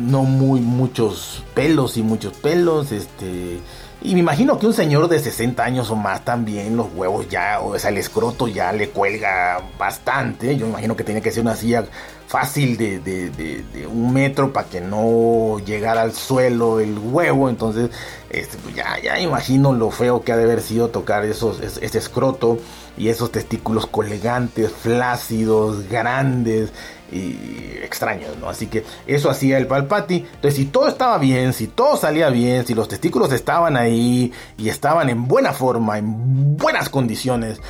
no 0.06 0.22
muy 0.22 0.60
muchos 0.60 1.44
pelos 1.54 1.96
y 1.96 2.02
muchos 2.02 2.36
pelos, 2.36 2.92
este... 2.92 3.60
Y 4.02 4.14
me 4.14 4.20
imagino 4.20 4.58
que 4.58 4.66
un 4.66 4.72
señor 4.72 5.08
de 5.08 5.18
60 5.18 5.62
años 5.62 5.90
o 5.90 5.96
más 5.96 6.24
también 6.24 6.74
los 6.74 6.86
huevos 6.94 7.28
ya, 7.28 7.60
o 7.60 7.78
sea, 7.78 7.90
el 7.90 7.98
escroto 7.98 8.48
ya 8.48 8.72
le 8.72 8.88
cuelga 8.88 9.60
bastante. 9.78 10.56
Yo 10.56 10.64
me 10.64 10.72
imagino 10.72 10.96
que 10.96 11.04
tenía 11.04 11.20
que 11.20 11.30
ser 11.30 11.42
una 11.42 11.54
silla 11.54 11.84
fácil 12.30 12.76
de, 12.76 13.88
un 13.92 14.12
metro 14.12 14.52
para 14.52 14.68
que 14.68 14.80
no 14.80 15.58
llegara 15.58 16.02
al 16.02 16.12
suelo 16.12 16.78
el 16.78 16.96
huevo. 16.96 17.48
Entonces, 17.48 17.90
este, 18.30 18.56
pues 18.58 18.76
ya, 18.76 19.00
ya 19.02 19.18
imagino 19.18 19.72
lo 19.72 19.90
feo 19.90 20.22
que 20.22 20.30
ha 20.30 20.36
de 20.36 20.44
haber 20.44 20.60
sido 20.60 20.90
tocar 20.90 21.24
esos, 21.24 21.58
ese 21.60 21.98
escroto 21.98 22.58
y 22.96 23.08
esos 23.08 23.32
testículos 23.32 23.88
colgantes, 23.88 24.70
flácidos, 24.70 25.88
grandes 25.88 26.72
y 27.10 27.34
extraños, 27.82 28.36
¿no? 28.38 28.48
Así 28.48 28.68
que 28.68 28.84
eso 29.08 29.28
hacía 29.28 29.58
el 29.58 29.66
palpati. 29.66 30.24
Entonces, 30.34 30.54
si 30.54 30.66
todo 30.66 30.86
estaba 30.86 31.18
bien, 31.18 31.52
si 31.52 31.66
todo 31.66 31.96
salía 31.96 32.30
bien, 32.30 32.64
si 32.64 32.74
los 32.74 32.86
testículos 32.86 33.32
estaban 33.32 33.76
ahí 33.76 34.32
y 34.56 34.68
estaban 34.68 35.08
en 35.08 35.26
buena 35.26 35.52
forma, 35.52 35.98
en 35.98 36.56
buenas 36.56 36.90
condiciones, 36.90 37.60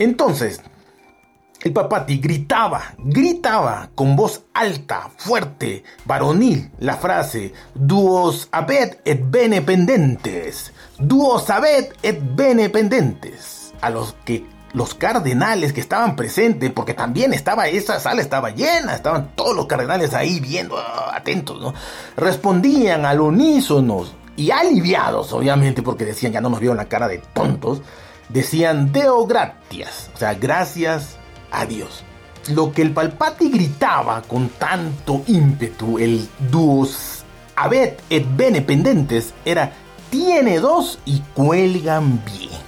entonces 0.00 0.60
el 1.62 1.72
papati 1.72 2.18
gritaba, 2.18 2.94
gritaba 2.98 3.90
con 3.94 4.16
voz 4.16 4.44
alta, 4.54 5.10
fuerte, 5.16 5.84
varonil, 6.06 6.70
la 6.78 6.96
frase 6.96 7.52
Duos 7.74 8.48
abed 8.50 8.98
et 9.04 9.20
bene 9.30 9.60
pendentes, 9.60 10.72
duos 10.98 11.50
abed 11.50 11.92
et 12.02 12.18
bene 12.34 12.70
pendentes, 12.70 13.74
a 13.82 13.90
los 13.90 14.14
que 14.24 14.46
los 14.72 14.94
cardenales 14.94 15.72
que 15.72 15.80
estaban 15.80 16.16
presentes, 16.16 16.70
porque 16.70 16.94
también 16.94 17.34
estaba 17.34 17.66
esa 17.66 17.98
sala 17.98 18.22
estaba 18.22 18.50
llena, 18.50 18.94
estaban 18.94 19.34
todos 19.34 19.54
los 19.54 19.66
cardenales 19.66 20.14
ahí 20.14 20.40
viendo, 20.40 20.78
ah, 20.78 21.12
atentos, 21.14 21.60
¿no? 21.60 21.74
Respondían 22.16 23.04
al 23.04 23.20
unísono 23.20 24.06
y 24.36 24.50
aliviados, 24.50 25.32
obviamente, 25.32 25.82
porque 25.82 26.04
decían, 26.04 26.32
ya 26.32 26.40
no 26.40 26.48
nos 26.48 26.60
vieron 26.60 26.76
la 26.76 26.86
cara 26.86 27.08
de 27.08 27.18
tontos, 27.18 27.82
decían 28.28 28.92
Deo 28.92 29.26
gratias, 29.26 30.10
o 30.14 30.16
sea, 30.16 30.34
gracias 30.34 31.19
a 31.50 31.66
Dios. 31.66 32.04
Lo 32.48 32.72
que 32.72 32.82
el 32.82 32.92
Palpati 32.92 33.50
gritaba 33.50 34.22
con 34.22 34.48
tanto 34.48 35.22
ímpetu, 35.26 35.98
el 35.98 36.28
duos 36.50 37.24
abed 37.54 37.94
et 38.08 38.26
bene 38.36 38.62
pendentes, 38.62 39.34
era 39.44 39.72
tiene 40.10 40.58
dos 40.58 40.98
y 41.04 41.20
cuelgan 41.34 42.22
bien. 42.24 42.60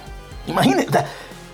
Imagínate, 0.47 0.99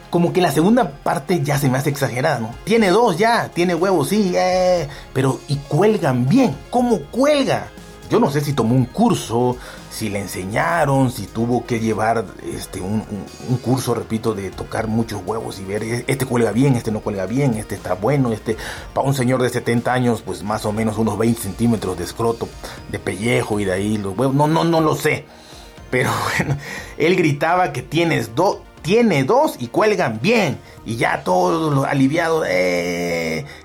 como 0.09 0.33
que 0.33 0.41
la 0.41 0.51
segunda 0.51 0.89
parte 0.89 1.41
ya 1.43 1.57
se 1.57 1.69
me 1.69 1.77
hace 1.77 1.89
exagerada, 1.89 2.39
¿no? 2.39 2.53
Tiene 2.63 2.89
dos 2.89 3.17
ya, 3.17 3.49
tiene 3.49 3.75
huevos, 3.75 4.09
sí, 4.09 4.33
eh, 4.35 4.87
pero 5.13 5.39
y 5.47 5.55
cuelgan 5.55 6.27
bien. 6.27 6.55
¿Cómo 6.69 6.99
cuelga? 7.11 7.67
Yo 8.09 8.19
no 8.19 8.31
sé 8.31 8.41
si 8.41 8.53
tomó 8.53 8.75
un 8.75 8.85
curso, 8.85 9.55
si 9.91 10.09
le 10.09 10.19
enseñaron, 10.19 11.11
si 11.11 11.27
tuvo 11.27 11.65
que 11.65 11.79
llevar 11.79 12.25
este, 12.43 12.81
un, 12.81 13.03
curso, 13.61 13.93
repito, 13.93 14.33
de 14.33 14.49
tocar 14.49 14.87
muchos 14.87 15.21
huevos 15.23 15.59
y 15.59 15.65
ver, 15.65 15.83
e, 15.83 16.05
este 16.07 16.25
cuelga 16.25 16.51
bien, 16.51 16.75
este 16.75 16.91
no 16.91 17.01
cuelga 17.01 17.27
bien, 17.27 17.53
este 17.53 17.75
está 17.75 17.93
bueno, 17.93 18.31
este, 18.31 18.57
para 18.93 19.07
un 19.07 19.13
señor 19.13 19.43
de 19.43 19.49
70 19.49 19.93
años, 19.93 20.23
pues 20.23 20.41
más 20.41 20.65
o 20.65 20.71
menos 20.71 20.97
unos 20.97 21.19
20 21.19 21.39
centímetros 21.39 21.97
de 21.99 22.03
escroto, 22.03 22.49
de 22.91 22.97
pellejo 22.97 23.59
y 23.59 23.65
de 23.65 23.73
ahí 23.73 23.97
los 23.97 24.17
huevos, 24.17 24.35
no, 24.35 24.47
no, 24.47 24.63
no 24.63 24.81
lo 24.81 24.95
sé. 24.95 25.25
Pero 25.91 26.09
bueno, 26.37 26.57
él 26.97 27.15
gritaba 27.15 27.73
que 27.73 27.81
tienes 27.83 28.33
dos, 28.35 28.57
tiene 28.81 29.23
dos 29.23 29.55
y 29.59 29.67
cuelgan 29.67 30.19
bien. 30.21 30.57
Y 30.85 30.95
ya 30.95 31.23
todos 31.23 31.73
los 31.73 31.85
aliviados, 31.85 32.45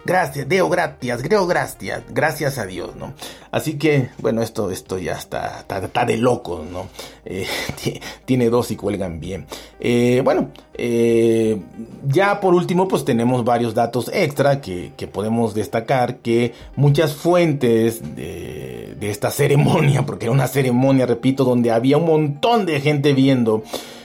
gracias, 0.04 0.48
Deo 0.48 0.68
gracias, 0.68 1.22
creo 1.22 1.46
gracias, 1.46 2.02
gracias 2.10 2.58
a 2.58 2.66
Dios, 2.66 2.96
¿no? 2.96 3.14
Así 3.54 3.78
que, 3.78 4.08
bueno, 4.18 4.42
esto, 4.42 4.72
esto 4.72 4.98
ya 4.98 5.12
está, 5.12 5.64
está, 5.80 6.04
de 6.04 6.16
locos, 6.16 6.66
¿no? 6.66 6.88
Eh, 7.24 7.46
tiene 8.24 8.50
dos 8.50 8.72
y 8.72 8.76
cuelgan 8.76 9.20
bien. 9.20 9.46
Eh, 9.78 10.22
bueno, 10.24 10.48
eh, 10.74 11.60
ya 12.04 12.40
por 12.40 12.52
último, 12.52 12.88
pues 12.88 13.04
tenemos 13.04 13.44
varios 13.44 13.72
datos 13.72 14.10
extra 14.12 14.60
que, 14.60 14.92
que 14.96 15.06
podemos 15.06 15.54
destacar 15.54 16.16
que 16.16 16.52
muchas 16.74 17.14
fuentes 17.14 18.16
de, 18.16 18.96
de 18.98 19.10
esta 19.10 19.30
ceremonia, 19.30 20.02
porque 20.06 20.26
era 20.26 20.32
una 20.32 20.48
ceremonia, 20.48 21.06
repito, 21.06 21.44
donde 21.44 21.70
había 21.70 21.96
un 21.96 22.06
montón 22.06 22.66
de 22.66 22.80
gente 22.80 23.12
viendo, 23.12 23.62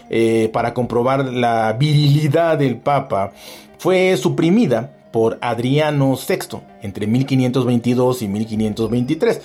eh, 0.10 0.50
para 0.52 0.74
comprobar 0.74 1.26
la 1.26 1.74
virilidad 1.74 2.58
del 2.58 2.78
Papa 2.78 3.32
fue 3.78 4.16
suprimida 4.18 4.92
por 5.12 5.38
Adriano 5.42 6.16
VI 6.16 6.60
entre 6.82 7.08
1522 7.08 8.22
y 8.22 8.28
1523, 8.28 9.42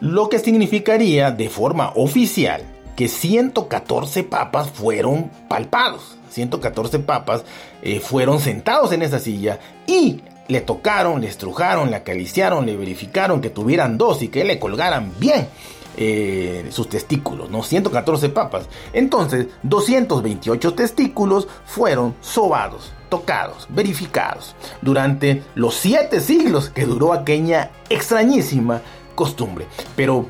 lo 0.00 0.28
que 0.28 0.38
significaría 0.38 1.30
de 1.30 1.48
forma 1.48 1.92
oficial 1.94 2.62
que 2.96 3.08
114 3.08 4.24
papas 4.24 4.70
fueron 4.70 5.30
palpados, 5.48 6.16
114 6.30 7.00
papas 7.00 7.44
eh, 7.82 8.00
fueron 8.00 8.40
sentados 8.40 8.92
en 8.92 9.02
esa 9.02 9.18
silla 9.18 9.58
y 9.86 10.20
le 10.48 10.60
tocaron, 10.60 11.20
le 11.20 11.28
estrujaron, 11.28 11.90
le 11.90 11.96
acariciaron, 11.96 12.66
le 12.66 12.76
verificaron 12.76 13.40
que 13.40 13.50
tuvieran 13.50 13.98
dos 13.98 14.22
y 14.22 14.28
que 14.28 14.44
le 14.44 14.58
colgaran 14.58 15.12
bien. 15.18 15.48
Eh, 15.96 16.66
sus 16.70 16.88
testículos, 16.88 17.50
¿no? 17.50 17.62
114 17.62 18.28
papas. 18.30 18.68
Entonces, 18.92 19.46
228 19.62 20.74
testículos 20.74 21.46
fueron 21.66 22.16
sobados, 22.20 22.92
tocados, 23.08 23.68
verificados 23.70 24.56
durante 24.82 25.44
los 25.54 25.76
siete 25.76 26.18
siglos 26.20 26.68
que 26.70 26.84
duró 26.84 27.12
aquella 27.12 27.70
extrañísima 27.90 28.82
costumbre. 29.14 29.68
Pero 29.94 30.26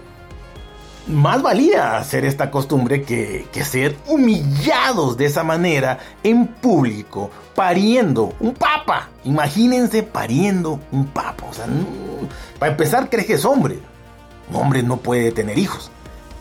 más 1.06 1.40
valía 1.40 1.96
hacer 1.96 2.26
esta 2.26 2.50
costumbre 2.50 3.02
que, 3.02 3.46
que, 3.50 3.64
ser 3.64 3.96
humillados 4.06 5.16
de 5.16 5.24
esa 5.24 5.44
manera 5.44 5.98
en 6.22 6.46
público, 6.46 7.30
pariendo 7.54 8.34
un 8.38 8.52
papa. 8.52 9.08
Imagínense 9.24 10.02
pariendo 10.02 10.78
un 10.92 11.06
papa. 11.06 11.46
O 11.48 11.54
sea, 11.54 11.66
para 12.58 12.72
empezar, 12.72 13.08
crees 13.08 13.26
que 13.26 13.34
es 13.34 13.44
hombre. 13.46 13.78
Un 14.50 14.56
hombre 14.56 14.82
no 14.82 14.98
puede 14.98 15.32
tener 15.32 15.58
hijos. 15.58 15.90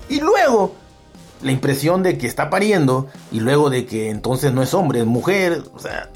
Y 0.09 0.19
luego, 0.19 0.73
la 1.41 1.51
impresión 1.51 2.03
de 2.03 2.17
que 2.17 2.27
está 2.27 2.49
pariendo 2.49 3.07
y 3.31 3.39
luego 3.39 3.69
de 3.69 3.85
que 3.85 4.09
entonces 4.09 4.53
no 4.53 4.61
es 4.61 4.73
hombre, 4.73 4.99
es 4.99 5.05
mujer. 5.05 5.63
O 5.73 5.79
sea, 5.79 6.09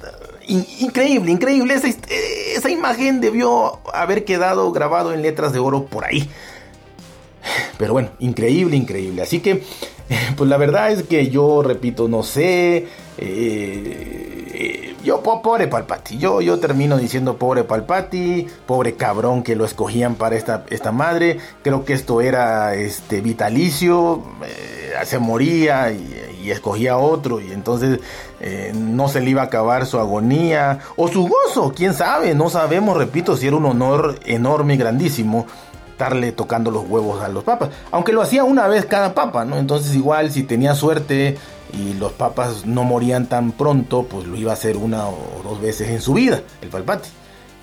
increíble, 0.47 1.31
increíble. 1.31 1.73
Esa, 1.73 1.87
esa 1.87 2.69
imagen 2.69 3.21
debió 3.21 3.79
haber 3.93 4.25
quedado 4.25 4.71
grabado 4.71 5.13
en 5.13 5.21
letras 5.21 5.53
de 5.53 5.59
oro 5.59 5.85
por 5.85 6.05
ahí. 6.05 6.29
Pero 7.77 7.93
bueno, 7.93 8.09
increíble, 8.19 8.75
increíble. 8.75 9.21
Así 9.21 9.39
que, 9.39 9.63
pues 10.35 10.49
la 10.49 10.57
verdad 10.57 10.91
es 10.91 11.03
que 11.03 11.29
yo, 11.29 11.61
repito, 11.63 12.07
no 12.07 12.23
sé. 12.23 12.87
Eh, 13.17 14.36
yo, 15.07 15.21
pobre 15.23 15.67
Palpati, 15.69 16.17
yo, 16.17 16.41
yo 16.41 16.59
termino 16.59 16.97
diciendo 16.97 17.37
pobre 17.37 17.63
Palpati, 17.63 18.45
pobre 18.65 18.95
cabrón 18.95 19.41
que 19.41 19.55
lo 19.55 19.63
escogían 19.63 20.15
para 20.15 20.35
esta, 20.35 20.65
esta 20.69 20.91
madre. 20.91 21.39
Creo 21.63 21.85
que 21.85 21.93
esto 21.93 22.19
era 22.19 22.75
este, 22.75 23.21
vitalicio, 23.21 24.21
eh, 24.45 24.93
se 25.05 25.17
moría 25.17 25.91
y, 25.91 26.25
escogía 26.47 26.95
otro 26.95 27.41
y 27.41 27.51
entonces 27.51 27.99
eh, 28.39 28.71
no 28.73 29.09
se 29.09 29.19
le 29.19 29.31
iba 29.31 29.41
a 29.41 29.45
acabar 29.45 29.85
su 29.85 29.99
agonía 29.99 30.79
o 30.95 31.09
su 31.09 31.27
gozo, 31.27 31.73
quién 31.75 31.93
sabe, 31.93 32.35
no 32.35 32.49
sabemos, 32.49 32.95
repito, 32.95 33.35
si 33.35 33.47
era 33.47 33.57
un 33.57 33.65
honor 33.65 34.17
enorme 34.23 34.75
y 34.75 34.77
grandísimo 34.77 35.45
estarle 35.97 36.31
tocando 36.31 36.69
los 36.69 36.87
huevos 36.87 37.23
a 37.23 37.27
los 37.27 37.43
papas. 37.43 37.69
Aunque 37.89 38.13
lo 38.13 38.21
hacía 38.21 38.43
una 38.43 38.67
vez 38.67 38.85
cada 38.85 39.15
papa, 39.15 39.45
¿no? 39.45 39.57
Entonces 39.57 39.95
igual 39.95 40.31
si 40.31 40.43
tenía 40.43 40.75
suerte 40.75 41.39
y 41.73 41.95
los 41.95 42.11
papas 42.11 42.67
no 42.67 42.83
morían 42.83 43.25
tan 43.25 43.51
pronto, 43.51 44.03
pues 44.03 44.27
lo 44.27 44.37
iba 44.37 44.51
a 44.51 44.53
hacer 44.53 44.77
una 44.77 45.07
o 45.07 45.41
dos 45.43 45.59
veces 45.59 45.89
en 45.89 45.99
su 45.99 46.13
vida, 46.13 46.43
el 46.61 46.69
palpati. 46.69 47.09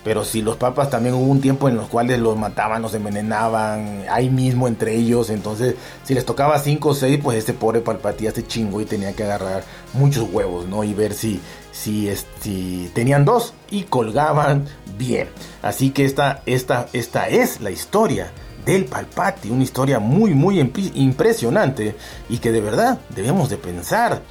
Pero 0.03 0.25
si 0.25 0.41
los 0.41 0.57
papas 0.57 0.89
también 0.89 1.15
hubo 1.15 1.31
un 1.31 1.39
tiempo 1.39 1.69
en 1.69 1.77
los 1.77 1.87
cuales 1.87 2.19
los 2.19 2.37
mataban, 2.37 2.81
los 2.81 2.93
envenenaban, 2.93 4.03
ahí 4.11 4.29
mismo 4.29 4.67
entre 4.67 4.93
ellos. 4.93 5.29
Entonces, 5.29 5.75
si 6.03 6.13
les 6.13 6.25
tocaba 6.25 6.59
cinco 6.59 6.89
o 6.89 6.93
seis, 6.93 7.19
pues 7.23 7.37
este 7.37 7.53
pobre 7.53 7.79
palpatía 7.79 8.31
se 8.31 8.45
chingó 8.45 8.81
y 8.81 8.85
tenía 8.85 9.13
que 9.13 9.23
agarrar 9.23 9.63
muchos 9.93 10.29
huevos, 10.29 10.67
¿no? 10.67 10.83
Y 10.83 10.93
ver 10.93 11.13
si, 11.13 11.39
si, 11.75 12.09
si 12.39 12.89
tenían 12.93 13.25
dos 13.25 13.53
y 13.69 13.83
colgaban 13.83 14.65
bien. 14.97 15.27
Así 15.61 15.91
que 15.91 16.05
esta, 16.05 16.41
esta, 16.45 16.87
esta 16.93 17.27
es 17.27 17.59
la 17.59 17.69
historia 17.69 18.31
del 18.65 18.85
Palpati, 18.85 19.49
una 19.51 19.63
historia 19.63 19.99
muy, 19.99 20.33
muy 20.33 20.59
impresionante 20.59 21.95
y 22.29 22.37
que 22.37 22.51
de 22.51 22.61
verdad 22.61 22.99
debemos 23.09 23.49
de 23.49 23.57
pensar 23.57 24.21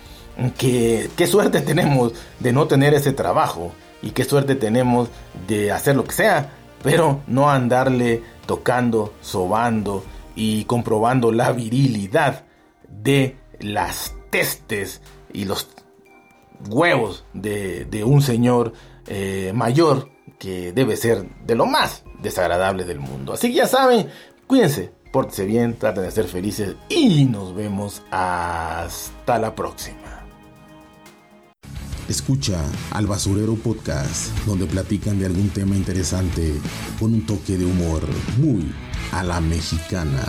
que 0.56 1.10
qué 1.16 1.26
suerte 1.26 1.60
tenemos 1.60 2.12
de 2.40 2.52
no 2.52 2.66
tener 2.66 2.94
ese 2.94 3.12
trabajo 3.12 3.72
y 4.02 4.10
qué 4.10 4.24
suerte 4.24 4.54
tenemos 4.54 5.10
de 5.46 5.70
hacer 5.70 5.96
lo 5.96 6.04
que 6.04 6.12
sea, 6.12 6.50
pero 6.82 7.20
no 7.26 7.50
andarle 7.50 8.22
tocando, 8.46 9.12
sobando 9.20 10.04
y 10.34 10.64
comprobando 10.64 11.30
la 11.30 11.52
virilidad 11.52 12.44
de 12.88 13.36
las 13.60 14.14
testes 14.30 15.00
y 15.32 15.44
los 15.44 15.73
huevos 16.68 17.24
de, 17.32 18.02
un 18.04 18.22
señor 18.22 18.72
eh, 19.06 19.52
mayor 19.54 20.10
que 20.38 20.72
debe 20.72 20.96
ser 20.96 21.28
de 21.44 21.54
lo 21.54 21.66
más 21.66 22.04
desagradable 22.22 22.84
del 22.84 23.00
mundo. 23.00 23.32
Así 23.34 23.48
que 23.48 23.54
ya 23.54 23.66
saben, 23.66 24.08
cuídense, 24.46 24.92
pórtense 25.12 25.44
bien, 25.44 25.76
traten 25.78 26.04
de 26.04 26.10
ser 26.10 26.26
felices 26.26 26.76
y 26.88 27.24
nos 27.24 27.54
vemos 27.54 28.02
hasta 28.10 29.38
la 29.38 29.54
próxima. 29.54 30.24
Escucha 32.08 32.62
al 32.90 33.06
Basurero 33.06 33.54
Podcast, 33.54 34.36
donde 34.44 34.66
platican 34.66 35.18
de 35.18 35.26
algún 35.26 35.48
tema 35.48 35.74
interesante 35.74 36.52
con 37.00 37.14
un 37.14 37.24
toque 37.24 37.56
de 37.56 37.64
humor 37.64 38.02
muy 38.36 38.74
a 39.12 39.22
la 39.22 39.40
mexicana. 39.40 40.22